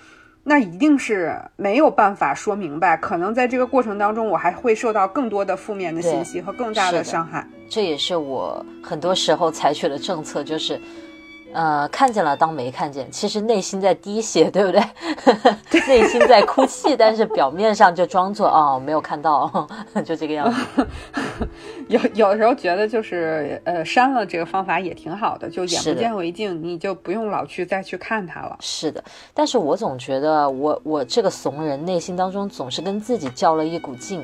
[0.43, 7.47] 那一定是没有办法说明白，可能在这个过程当中，我还会受到更多的负面的信息和更大的伤害。
[7.69, 10.79] 这也是我很多时候采取的政策，就是
[11.53, 14.81] 呃，看见了当没看见，其实内心在滴血， 对不对？
[15.87, 19.67] 内心在哭泣，但是表面上就装作哦没有看到，
[20.05, 20.87] 就这个样子。
[21.87, 28.55] 有有的时候觉得就是呃删了这个方法也挺好的，就眼不见为净，你就不用老去再去看它了。
[28.59, 34.23] 是的，但是我总觉得我我这个怂人内心当中总是跟自己较了一股劲。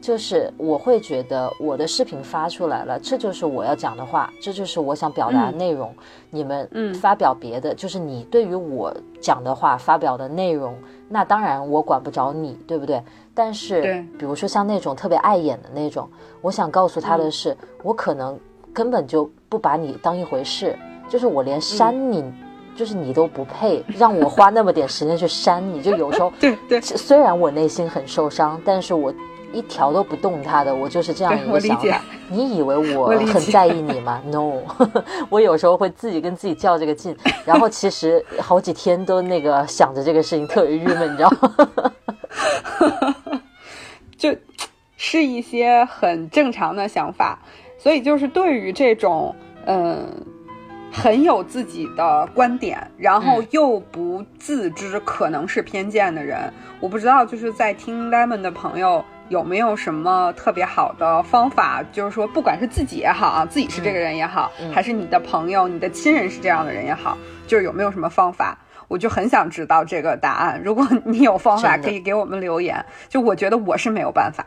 [0.00, 5.94] 就是我会觉得我的视频发出来了，这就是我要讲的话，这就是我想表达的内容。
[6.30, 10.74] 你们发表别的，就是你对于我讲的话发表的内容，
[11.08, 13.02] 那当然我管不着你，对不对？
[13.34, 13.82] 但是，
[14.18, 16.08] 比如说像那种特别碍眼的那种，
[16.40, 18.38] 我想告诉他的是，我可能
[18.72, 20.74] 根本就不把你当一回事，
[21.10, 22.24] 就是我连删你，
[22.74, 29.12] 就是你都不配让我花那么点时间去删你，就有时候， 对对，虽然我内心很受伤，但是我。
[29.52, 32.00] 一条都不动他的，我就是这样一个想法。
[32.28, 34.62] 你以为我很在意你吗？No，
[35.28, 41.92] 我有时候会自己跟自己较这个劲，然后其实好几天都那个想着这个事情，特别郁闷，你知道吗？
[44.16, 44.32] 就
[44.96, 47.38] 是一些很正常的想法，
[47.78, 49.34] 所以就是对于这种
[49.66, 50.06] 嗯
[50.92, 59.04] 很有自己的观点，然后又不自知可能是偏见的人，我不知道就是在听 Lemon 的朋友。
[59.30, 61.80] 有没有什么特别好的方法？
[61.92, 67.16] 就是说，不管是自己也好啊，自己是这个人也好，还是你的朋友、你的亲人是这样的人也好，
[67.46, 68.58] 就是有没有什么方法？
[68.90, 70.60] 我就很想知道这个答案。
[70.64, 72.84] 如果你有方法，可以给我们留言。
[73.08, 74.44] 就我觉得我是没有办法。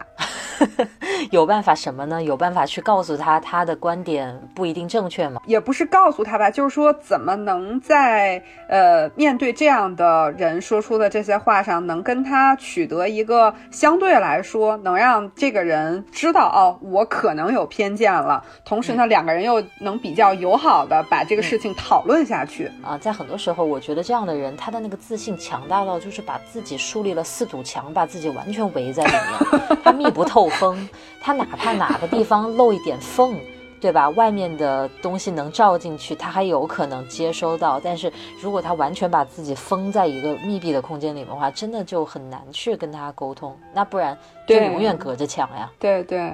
[1.31, 2.21] 有办法什么呢？
[2.21, 5.41] 有办法去告诉他他的观点不一定正确吗？
[5.47, 18.43] 也不是告诉他吧，就是说怎么能在呃面对这样的人说出的这些话上，能跟他取得一个相对来说能让这个人知道哦，我可能有偏见了。
[18.65, 22.97] 同时呢，两个人又能比较友好的把这个事情讨论下去啊。
[22.97, 24.32] 在很多时候，我觉得这样的。
[24.33, 30.87] 人他的那个自信强大到，就是把自己树立了四堵墙，把自己完全围在里面， 他密不透风。
[31.21, 33.39] 他哪怕哪个地方漏一点缝，
[33.79, 34.09] 对吧？
[34.09, 37.79] 外面的东西能照进去，他还有可能接收到。
[37.81, 43.57] 但是如果他完全把自己封在一个密闭的空间里面的话，真的就很难去跟他沟通。
[43.73, 44.17] 那不然
[44.47, 45.71] 就永远隔着墙呀。
[45.79, 46.33] 对对。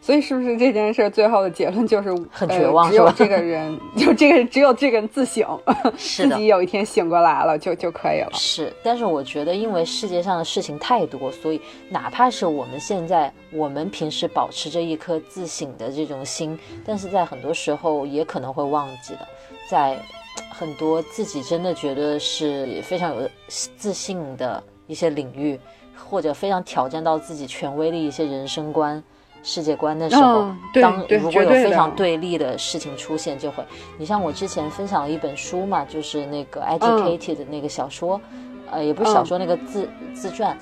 [0.00, 2.88] 所以是不是这件事最后的结论就是很绝望？
[2.88, 5.60] 只有这个人， 就这个只有这个人自省，
[5.98, 8.30] 自己有一天醒过来了就就可以了。
[8.32, 19.28] 是，但是我觉得，因为世界上的事情太多，所以哪怕是我们现在，我们平时保持着一颗自省的这种心，但是在很多时候也可能会忘记的，
[19.68, 19.98] 在
[20.50, 25.58] 很多自己真的觉得是非常有自信的一些领域，
[26.08, 29.02] 或者非常挑战到自己权威的一些人生观。
[29.42, 33.64] 世界观的时候，当如果有非常对立的事情出现，就会。
[33.96, 38.20] 你像我之前分享了一本书嘛，就是那个 Educated 的那个小说，
[38.70, 40.56] 呃，也不是小说，那个自自传，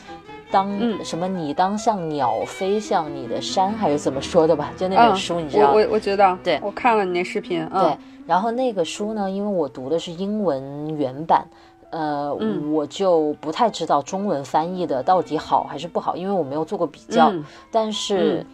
[0.51, 0.71] 当
[1.05, 4.71] 什么你当像鸟飞向你的山，还是怎么说的吧？
[4.77, 5.73] 就那本书，你知道？
[5.73, 7.67] 我我知道，对，我看了你那视频。
[7.71, 11.45] 对，然后那个书呢，因为我读的是英文原版，
[11.91, 12.33] 呃，
[12.71, 17.33] 我就不太知道中文翻译的到底好还是不好，因为我没有做过比较，
[17.73, 18.47] 但是。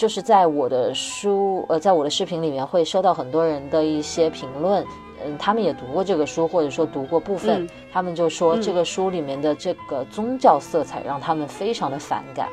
[0.00, 4.82] 就是在我的书，呃，在我的视频里面会收到很多人的一些评论，
[5.22, 12.48] 嗯，他们也读过这个书，或者说读过部分，他们就说这个书里面的这个宗教色彩让他们非常的反感。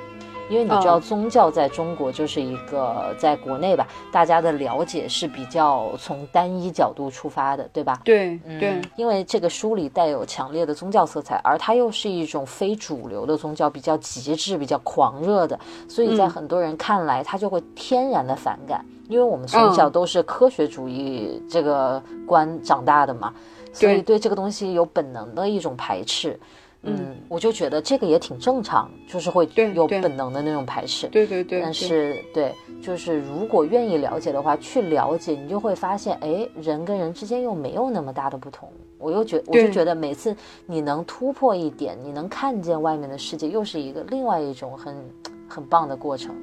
[0.49, 8.01] 因为你知道，宗教在中国就是一个在国内吧，大家的了解是比较从单一角度出发的，对吧？
[8.03, 8.81] 对对。
[8.95, 18.83] 因为这个书里带有强烈的宗教色彩，而它又是一种非主流的宗教，比较极致、比较狂热的，所以在很多人看来，他就会天然的反感。
[19.09, 23.33] 因为我们从小都是科学主义这个观长大的嘛，
[23.71, 26.37] 所以对这个东西有本能的一种排斥。
[26.83, 31.07] 嗯，我就觉得这个也挺正常，就是会有本能的那种排斥。
[31.07, 31.61] 对对对。
[31.61, 38.69] 但是对，就是如果愿意了解的话，去了解，你就会发现，哎，人跟人之间又没有那么大的不同。
[38.99, 40.35] 我又觉，我就觉得每次
[40.65, 44.95] 你能突破一点，你能看见外面的世界，又是一个另外一种很
[45.47, 46.35] 很棒的过程。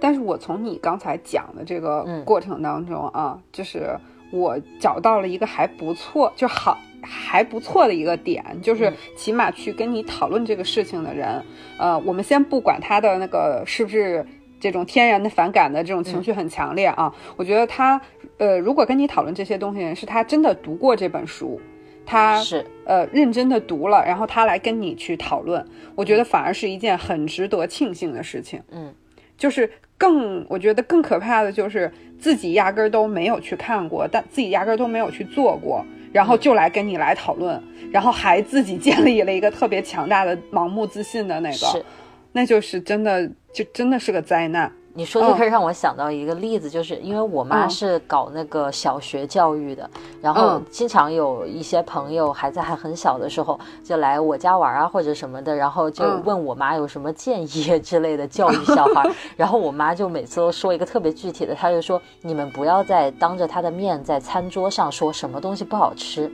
[0.00, 3.96] 但是我从你刚才讲的这个过程当中啊，就是
[4.34, 6.78] 我找到了一个还不错，就好。
[7.06, 11.44] 还不错的一个点，就是起码去跟你讨论这个事情的人，
[11.78, 14.26] 呃，我们先不管他的那个是不是
[14.58, 18.00] 这种天然的反感的这种情绪很强烈啊，我觉得他，
[18.38, 21.60] 呃，如果跟你讨论这些东西的人是他真的读过这本书，
[22.06, 25.62] 他是呃认真的读了，然后他来跟你去讨论，
[25.94, 28.62] 我觉得反而是一件很值得庆幸的事情。
[28.70, 28.94] 嗯，
[29.36, 41.84] 就是更我觉得更可怕的就是自己压根儿都没有去看过，但自己压根儿都没有去做过，然后就来跟你来讨论，然后还自己建立了一个特别强大的盲目自信的那个，
[42.32, 44.70] 那就是真的就真的是个灾难。
[44.96, 49.90] 你说这个让我想到一个例子，就是因为我妈是搞那个小学教育的，
[50.22, 57.46] 然后经常有一些朋友孩子还很小的时候就来我家玩啊或者什么的，然后就问我妈有什么建议
[57.82, 66.30] 之类的教育小孩， 然后我妈就每次都说一个特别具体的，她就说你们不要再当着他的面在餐桌上说什么东西不好吃。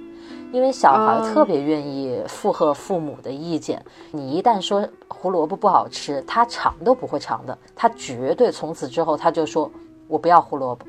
[0.53, 9.71] 因为小孩特别愿意附和父母的意见，你一旦说胡萝卜不好吃，他尝都不会尝的，他绝对从此之后他就说
[10.09, 10.87] 我不要胡萝卜，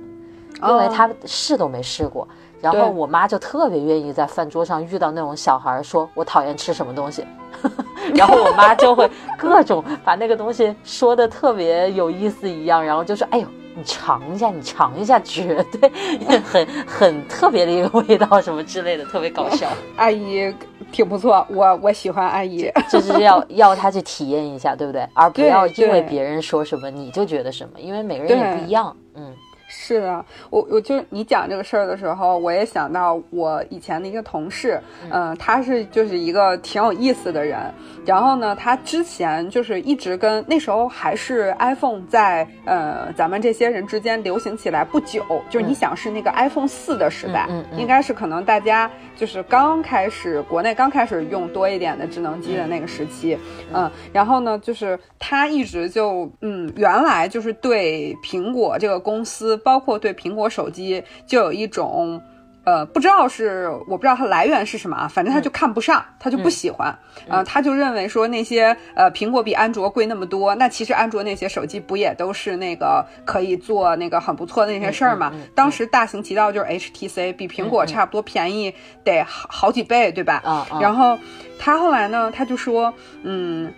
[0.68, 2.28] 因为他试都没试过。
[2.60, 7.26] 然后我妈就特别愿意在饭桌上遇到那种小孩，说我讨厌吃什么东西，
[8.14, 13.48] 然后我妈就会各种把那个东西说的特别有意思一样，然后就说哎呦。
[13.76, 19.68] 你尝一下，你尝一下，绝对很很特别的一个味道，什么之类的，特别搞笑。
[19.98, 20.54] 阿姨
[20.92, 25.08] 挺不错，我我喜欢阿姨，就是要 要他去体验一下，对不对？
[25.14, 29.34] 而不要因为别人说什么你就觉得什么，因为每个人也不一样，嗯。
[29.74, 34.78] 是的，我我就你讲这个事儿的时候，我也想到我以前的一个同事，
[35.10, 37.58] 嗯，他是就是一个挺有意思的人。
[38.06, 47.48] 然后呢，他之前就是一直跟那时候还是 iPhone 在呃咱们这些人之间流行起来不久，就是你想是那个 iPhone 四的时代，
[47.78, 53.38] 应该是可能大家就是刚开始国内刚开始用多一点的智能机的那个时期，
[53.74, 59.61] 嗯，然后呢，就是他一直就嗯原来就是对苹果这个公司。
[59.64, 62.22] 包括对苹果手机就有一种，
[62.64, 66.96] 呃，不知道是我不知道它来源是什么啊，反正他就看不上，他就不喜欢，
[67.28, 75.32] 呃，他就认为说那些呃苹果比安卓贵那么多，那其实安卓那些手机不也都是那个可以做那个很不错的那些事儿嘛？
[75.56, 80.42] 当时大行其道就是 HTC 比苹果差不多便宜得好好几倍，对吧？
[80.80, 81.18] 然后
[81.58, 82.94] 他后来呢，他就说，
[83.24, 83.74] 嗯，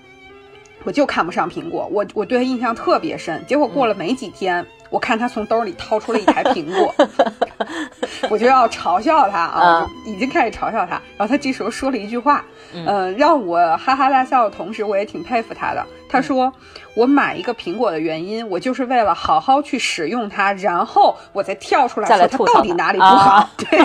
[0.84, 4.66] 我就看不上苹果，我我对他印象特别深，结果过了没几天。
[4.94, 6.94] 我看他从兜里掏出了一台苹果，
[8.30, 11.02] 我就要嘲笑他啊，已经开始嘲笑他。
[11.18, 15.84] 然后他这时候说了一句话，嗯，让我哈哈大笑的同时，我也挺佩服他的。
[16.08, 16.54] 他说
[16.94, 23.50] ：“我买一个苹果的原因，我就是为了好好去使用它，然后我再跳出来说它到底哪里不好。
[23.58, 23.80] 对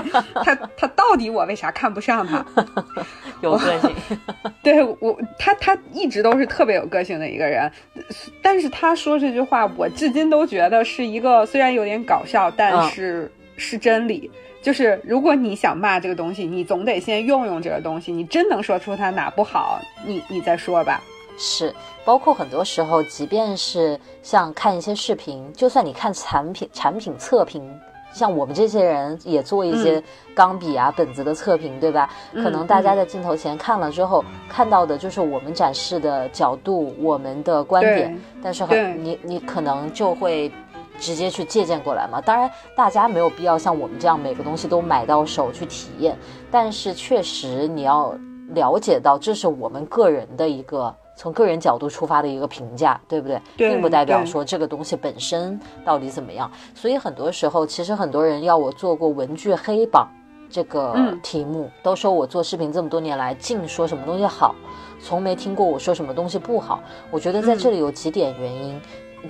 [0.44, 2.44] 他，他到底我为啥看不上他？
[3.42, 3.94] 有个性。
[4.62, 7.70] 对我，他他一直都是特别有个性的一个人。
[8.42, 14.30] 但是他说这句话，我至今都觉得是一个虽然有点搞笑，但是是真理。
[14.60, 18.12] 就是如果你想骂这个东西，你总得先用用这个东西。
[18.12, 21.00] 你真能说出它哪不好，你你再说吧。”
[21.40, 21.72] 是，
[22.04, 27.62] 包括很多时候，即便是像看一些视频，就算你看产品产品测评，
[28.12, 30.02] 像我们这些人也做一些
[30.34, 32.10] 钢笔啊本子的测评，对吧？
[32.34, 40.50] 可能大家在镜头前看了之后，看到的就是我们展示的角度，我们的观点，但是很你你可能就会
[40.98, 42.20] 直接去借鉴过来嘛。
[42.20, 46.16] 当然，大家没有必要像我们这样每个东西都买到手去体验，
[46.50, 48.14] 但是确实你要
[48.48, 50.94] 了解到，这是我们个人的一个。
[51.18, 53.42] 从个人角度出发的一个评价，对不对？
[53.56, 56.48] 并不代表说这个东西本身到底怎么样。
[56.76, 60.06] 所以很多时候，其实很多人要我做过文具黑榜
[60.48, 64.54] 这个题目，都说我做视频这么多年来，净说什么东西好，
[65.00, 66.80] 从没听过我说什么东西不好。
[67.10, 68.80] 我觉得在这里有几点原因，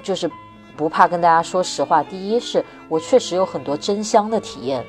[0.03, 0.31] 就是
[0.77, 2.03] 不怕跟大家说实话。
[2.03, 4.85] 第一是我确实有很多真香的体验。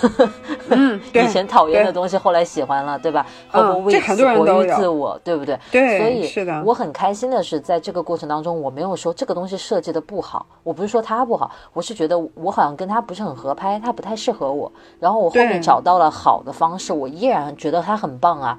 [0.70, 3.26] 嗯， 以前讨厌的东西，后来喜欢了，对吧？
[3.52, 4.76] 嗯，这很多人都有。
[4.76, 5.58] 自我，对不对？
[5.70, 6.62] 对，所以是的。
[6.64, 14.70] 我很开心的是，在这个过程当中，我没有说这个东西设计的不好，我不是说它不好，我是觉得我好像跟它不是很合拍，它不太适合我。
[14.98, 18.58] 然后我后面找到了好的方式，我依然觉得它很棒啊。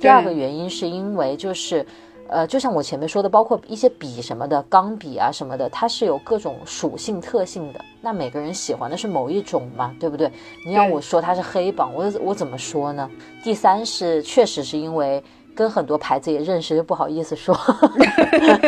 [0.00, 1.84] 第二个原因是因为就是。
[2.30, 7.84] 呃，就像我前面说的，包括一些笔什么的，钢笔啊什么的，它是有各种属性特性的。
[8.00, 10.30] 那每个人喜欢的是某一种嘛，对不对？
[10.64, 13.10] 你让我说它是黑榜，我我怎么说呢？
[13.42, 15.22] 第三是，确实是因为
[15.56, 17.52] 跟很多牌子也认识，就不好意思说。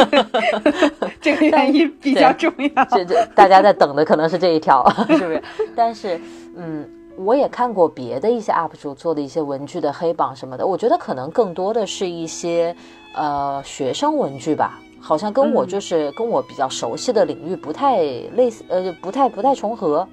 [1.20, 2.84] 这个原因比较重要。
[2.86, 5.42] 这这，大家在等的可能是这一条， 是不是？
[5.76, 6.20] 但是，
[6.56, 6.84] 嗯，
[7.16, 12.74] 我也看过别的一些 UP 主做的一些文具的黑榜什么的，我觉得可能更多的是一些。
[13.14, 18.02] 呃，学生文具吧，好像跟我就是跟我比较熟悉的领域不太
[18.34, 20.06] 类似，呃，不太不太重合。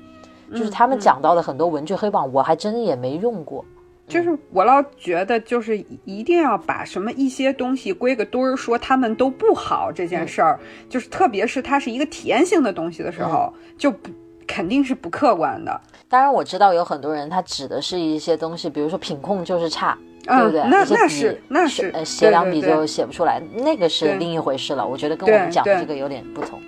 [0.51, 3.63] 就是他们讲到的很多文具黑榜，我还真也没用过。
[4.07, 14.09] 就是我老觉得，就是一定要把什么一些东西归个堆儿，说他们都不好这件事儿，就是特别是它是一个体验性的东西的时候，就不
[14.47, 15.79] 肯定是不客观的。
[16.07, 20.61] 当然我知道有很多人他指的是一些东西，比如说品控就是差，对不对？
[20.69, 24.85] 那那是那是呃写两笔就写不出来，那个是另一回事了。
[24.85, 26.61] 我觉得跟我们讲的这个有点不同。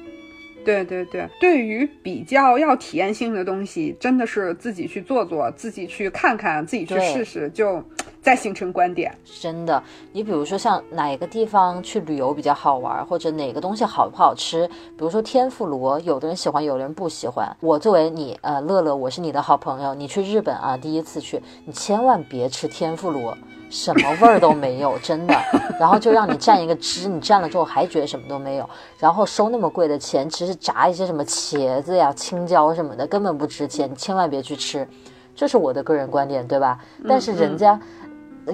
[0.64, 7.84] 对对对，对于比较要体验性的东西，真的是自己去做做，自己去看看，自己去试试，就
[8.22, 9.14] 再形成观点。
[9.42, 17.56] 真的，你比如说像哪个地方去旅游比较好玩，或者哪个东西好不好吃，比如说天妇罗，有的人喜欢，有的人不喜欢。
[17.60, 23.38] 我作为你，呃，乐乐，我是你的好朋友，你去日本啊，第一次去，你千万别吃天妇罗。
[23.70, 25.34] 什么味儿都没有， 真的。
[25.80, 28.70] 然后就让你蘸一个汁，你蘸了之后还觉得什么都没有，
[29.00, 34.86] 然后收那么贵的钱，其实炸一些什么茄子呀、青椒什么的根本不值钱，你千万别去吃。
[35.34, 36.78] 这是我的个人观点，对吧？
[37.08, 37.80] 但是人家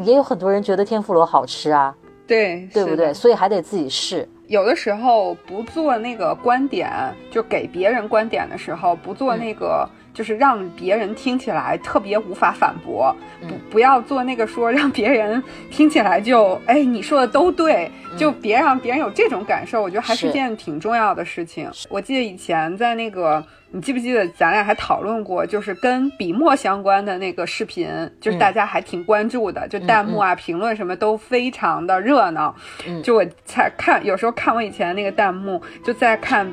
[0.04, 3.14] 也有很多人觉得天妇罗好吃啊，对对不对？
[3.14, 4.28] 所以还得自己试。
[4.48, 6.90] 有的时候不做那个观点，
[7.30, 9.90] 就给别人观点的时候，不做那个。
[10.18, 13.16] 就是让别人听起来特别无法反驳，
[13.48, 19.80] 不不要做那个说让别人听起来就哎你说的都对，就别让别人有这种感受。
[19.80, 21.70] 我觉得还是件挺重要的事情。
[21.88, 27.88] 我记得以前在那个，你记不记得咱俩还讨论过，就是跟笔墨相关的那个视频，
[28.20, 32.56] 就是大家还挺关注的，就弹幕啊、评论什么都非常的热闹。
[33.04, 36.52] 就我才看，有时候看我以前那个弹幕，就在看。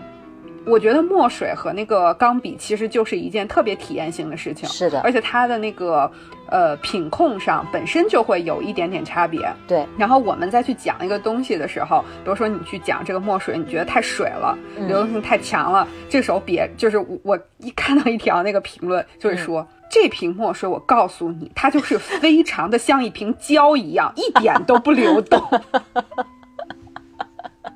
[0.67, 6.11] 我觉得墨水和那个钢笔其实就是一件特别体验性的事情，是的，而且它的那个
[6.49, 9.87] 呃品控上本身就会有一点点差别，对。
[9.99, 14.59] 然后我们再去讲一个东西的时候，比如说你去讲这个墨水，你觉得太水了，
[14.89, 25.43] 流动性太强了，这时候别就是我一看到一条那个评论，就会说这瓶墨水，我告诉你，它就是非常的像一瓶胶一样，一点都不流动。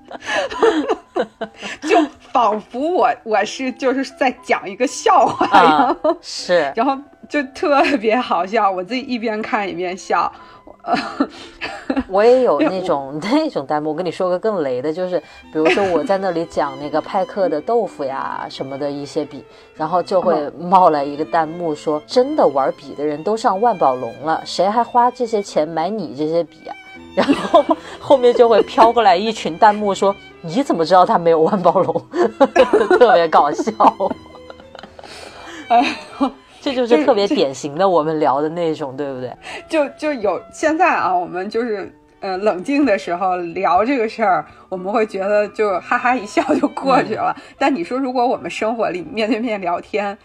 [1.83, 1.97] 就
[2.33, 6.97] 仿佛我我是就是在讲一个笑话一样，是， 然后
[7.29, 10.31] 就特别好笑，我自己一边看一边笑。
[12.09, 15.19] 我也有那种那种弹幕，我跟你说个更雷的，就是
[15.53, 19.45] 比如说我在那里讲那个派克的豆腐呀什么的一些笔，
[19.75, 26.75] 然后就会冒来一个弹幕说：“真的玩笔的人都上万宝龙了，谁还花这些钱买你这些笔啊？”
[27.19, 27.65] 然后
[27.99, 32.03] 后面就会飘过来一群弹幕说：“你怎么知道他没有万宝龙？”
[32.97, 33.73] 特别搞笑。
[35.69, 35.97] 哎，
[36.61, 39.33] 这就是特别典型的我们聊的那种，对不对？
[39.69, 47.37] 就就有现在啊，我们就是呃冷静的时候聊这个事儿，我们会觉得就哈哈一笑就过去了。
[47.59, 50.17] 但你说，如果我们生活里面对面聊天，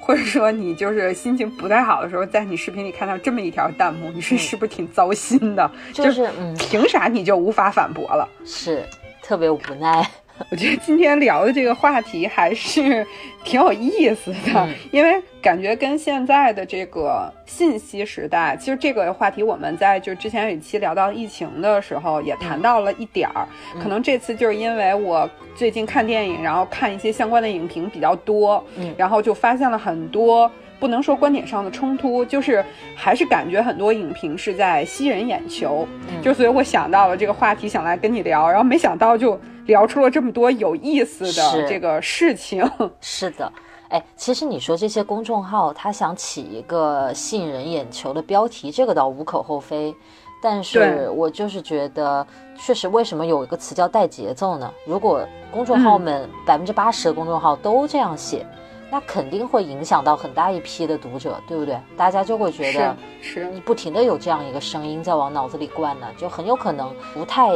[0.00, 5.70] 或者说你就是心情不太好的时候，在你视频里看到这么一条弹幕，你说是不是挺糟心的？
[5.92, 8.28] 就是，嗯，凭啥你就无法反驳了？
[8.44, 8.84] 是，
[9.22, 10.04] 特别无奈。
[10.50, 13.06] 我觉得今天聊的这个话题还是
[13.44, 23.46] 挺有意思的，因为感觉跟现在的这个信息时代，其实这个话题我们在就之前有一期聊到疫情的时候也谈到了一点儿，
[23.82, 30.50] 可能这次就是因为我最近看电影，然后看一些相关的影评比较多，嗯，然后就发现了很多。
[30.78, 32.64] 不能说观点上的冲突，就是
[32.96, 35.86] 还是感觉很多影评是在吸人眼球，
[36.22, 39.38] 就所以我想到了这个话题，想来跟你聊，然后没想到就
[39.70, 42.68] 聊出了这么多有意思的这个事情。
[43.00, 43.50] 是的，
[43.88, 49.94] 哎，其实你说这些公众号，他想起一个吸引人眼球的标题，这个倒无可厚非，
[50.42, 52.26] 但是我就是觉得，
[52.58, 54.70] 确实为什么有一个词叫带节奏呢？
[54.84, 58.44] 如果公众号们百分之八十的公众号都这样写。
[58.92, 61.78] 那肯定会影响到很大一批的读者，对不对？
[61.96, 67.50] 大家就会觉得，是你不停的有这样一个声音在往脑子里灌呢，就很有可能不太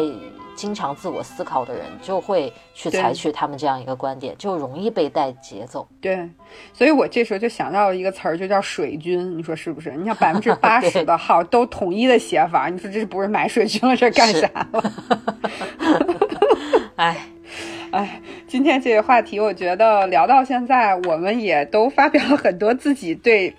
[0.55, 5.87] 经常自我思考的人，就会去采取他们这样一个观点，就容易被带节奏。
[6.01, 6.29] 对，
[6.73, 9.93] 所以我这时候就想到了一个词儿，就叫水军，你说是不是？
[9.93, 13.97] 你看百分之八十 的号都统一的写法，你说这是不是买水军了？
[13.97, 14.93] 这干啥了？
[16.97, 17.17] 哎。
[17.91, 23.55] 哎，今天这个话题，我觉得聊到现在，我们也都发表了很多自己对，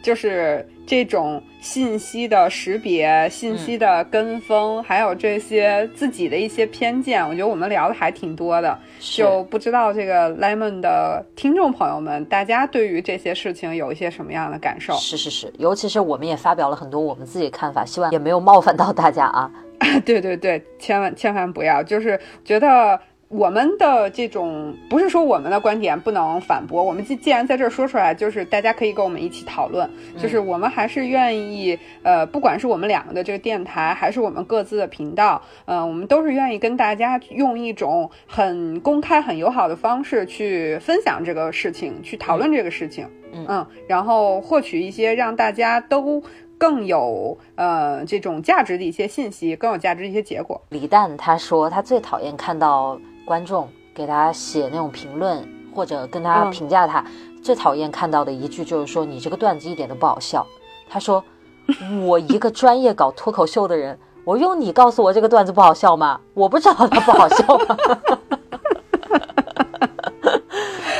[0.00, 7.24] 就是这种信息的识别、信息的跟风，还有这些自己的一些偏见。
[7.24, 14.92] 我觉得我们聊的还挺多的，就不知道这个 Lemon 的听众朋友们，大家对于这些事情有一些什么样的感受？
[14.94, 19.48] 是是是，尤其是我们也发表了很多我们自己看法，希望也没有冒犯到大家啊。
[20.04, 23.00] 对对对，千万千万不要，就是觉得。
[23.30, 46.20] 我们的这种不是说我们的观点不能反驳，我们既既然在这儿说出来，就是大家可以跟我们一起讨论，就是我们还是愿意，呃，不管是我们两个的这个电台，还是我们各自的频道，嗯，我们都是愿意跟大家用一种很公开、很友好的方式去分享这个事情，去讨论这个事情，嗯，然后获取一些让大家都。
[46.60, 50.60] 更有呃这种价值的一些信息，更有价值的一些结果。
[50.68, 57.04] 李诞他说他最讨厌看到观众给他写那种评论或者跟他评价他，
[57.42, 60.46] 最讨厌看到的一句就是说你这个段子一点都不好笑。
[60.88, 61.22] 他说
[62.04, 66.20] 我一个专业搞脱口秀的人，我用你告诉我这个段子不好笑吗？
[66.34, 67.76] 我不知道它不好笑吗？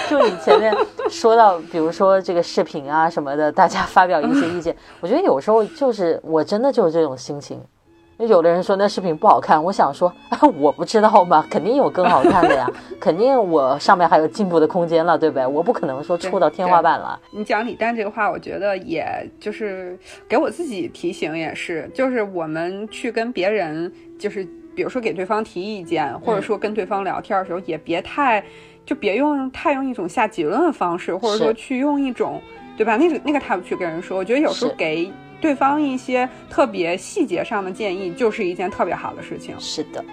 [0.09, 0.75] 就你前面
[1.09, 7.61] 说到，比如说这个视频啊什么的，大家发表一些意见，我觉得有时候就是我真的就是这种心情。
[8.29, 10.13] 有的人说那视频不好看，我想说
[10.59, 11.45] 我不知道嘛？
[11.51, 15.47] 肯定有更好看的呀， 肯定我上面还有进步的空间了，对不对？
[15.47, 17.19] 我不可能说触到天花板了。
[17.31, 19.07] 你讲李诞这个话，我觉得也
[19.39, 19.99] 就是
[20.29, 28.43] 给我自己提醒，也是，就是我们去跟别人，就是比如说给对方提意见，或者说跟对方聊天的时候，也别太。
[28.87, 32.41] 就别用太用一种下结论的方式，或者说去用一种，
[32.77, 32.97] 对吧？
[32.97, 35.09] 那个那个态度去跟人说，我觉得有时候给
[35.41, 39.55] 对方一些特别细节上的建议，就是一件特别好的事情。
[39.59, 40.05] 是的，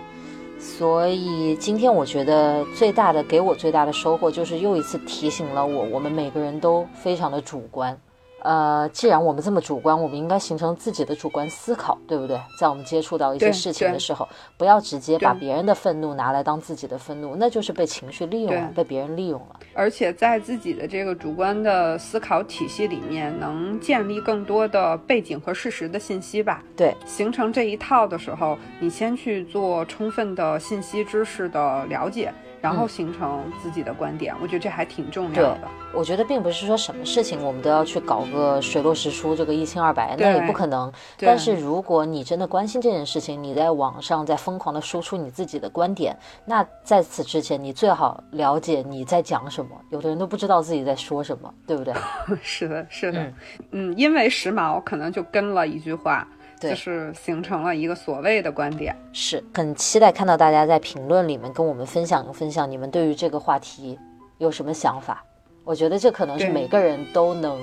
[0.59, 7.97] 所以今天我觉得最大的给我最大的收获，就是又一次提醒了我，我们每个人都非常的主观。
[8.43, 12.39] 呃，既然我们这么主观，我们应该形成自己的主观思考，对不对？
[12.59, 14.27] 在我们接触到一些事情的时候，
[14.57, 19.59] 不要直接把别人的愤怒拿来当自己的愤怒，那就是被情绪利用了，被别人利用了。
[19.73, 26.63] 而且在自己的这个主观的思考体系里面，能建立更多的背景和事实的信息吧？
[26.75, 32.33] 对，形成这一套的时候，你先去做充分的信息知识的了解。
[32.61, 35.67] 然后形成自己的观点，我觉得这还挺重要的。
[35.93, 40.91] 我觉得并不是说什么事情我们都要去搞个水落石出，这个一清二白，那也不可能。
[41.17, 49.71] 但是如果你真的关心这件事情，你在网上在疯狂的输出你自己的观点，那在此之前你最好了解你在讲什么。
[49.89, 51.93] 有的人都不知道自己在说什么，对不对？
[52.41, 53.33] 是的，是的。
[53.71, 56.27] 嗯，因为时髦，可能就跟了一句话。
[56.59, 63.97] 就是形成了一个所谓的观点，是很期待看到大家在评论里面跟我们分享分享你们对于这个话题
[64.37, 65.23] 有什么想法。
[65.63, 67.59] 我觉得这可能是每个人都能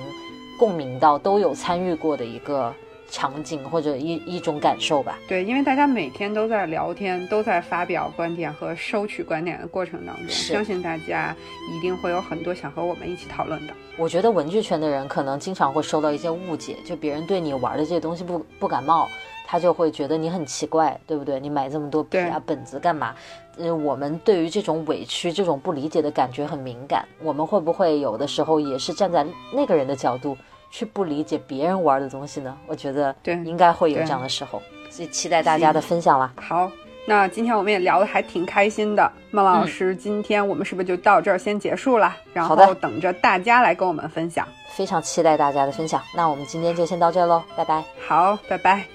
[0.59, 2.73] 共鸣到、都有参与过的一个。
[3.09, 5.17] 场景或者一一种感受吧。
[5.27, 11.35] 对，因为大家每天都在聊天，都在发表观点和收取观点的过程当中，相信大家
[11.71, 13.73] 一定会有很多想和我们一起讨论的。
[13.97, 19.07] 我觉得文具圈的人可能经常会受到一些误解，就别人对你玩的这些东西不不感冒，
[19.47, 21.39] 他就会觉得你很奇怪，对不对？
[21.39, 23.15] 你买这么多笔啊本子干嘛？
[23.57, 30.35] 嗯，我们对于这种委屈、这种不理解的感觉很敏感，我们会不会有的时候也是站在那个人的角度？
[30.77, 32.53] 去不理解别人玩的东西呢？
[32.67, 36.33] 我觉得对，应该会有这样的时候，所以期待大家的分享啦。
[36.35, 36.69] 好，
[37.07, 39.09] 那今天我们也聊得还挺开心的。
[39.31, 42.13] 孟老师，今天我们是不是就到这儿先结束了？
[42.33, 44.45] 然后等着大家来跟我们分享。
[44.75, 46.03] 非常期待大家的分享。
[46.13, 47.81] 那我们今天就先到这喽，拜拜。
[48.05, 48.94] 好，拜拜。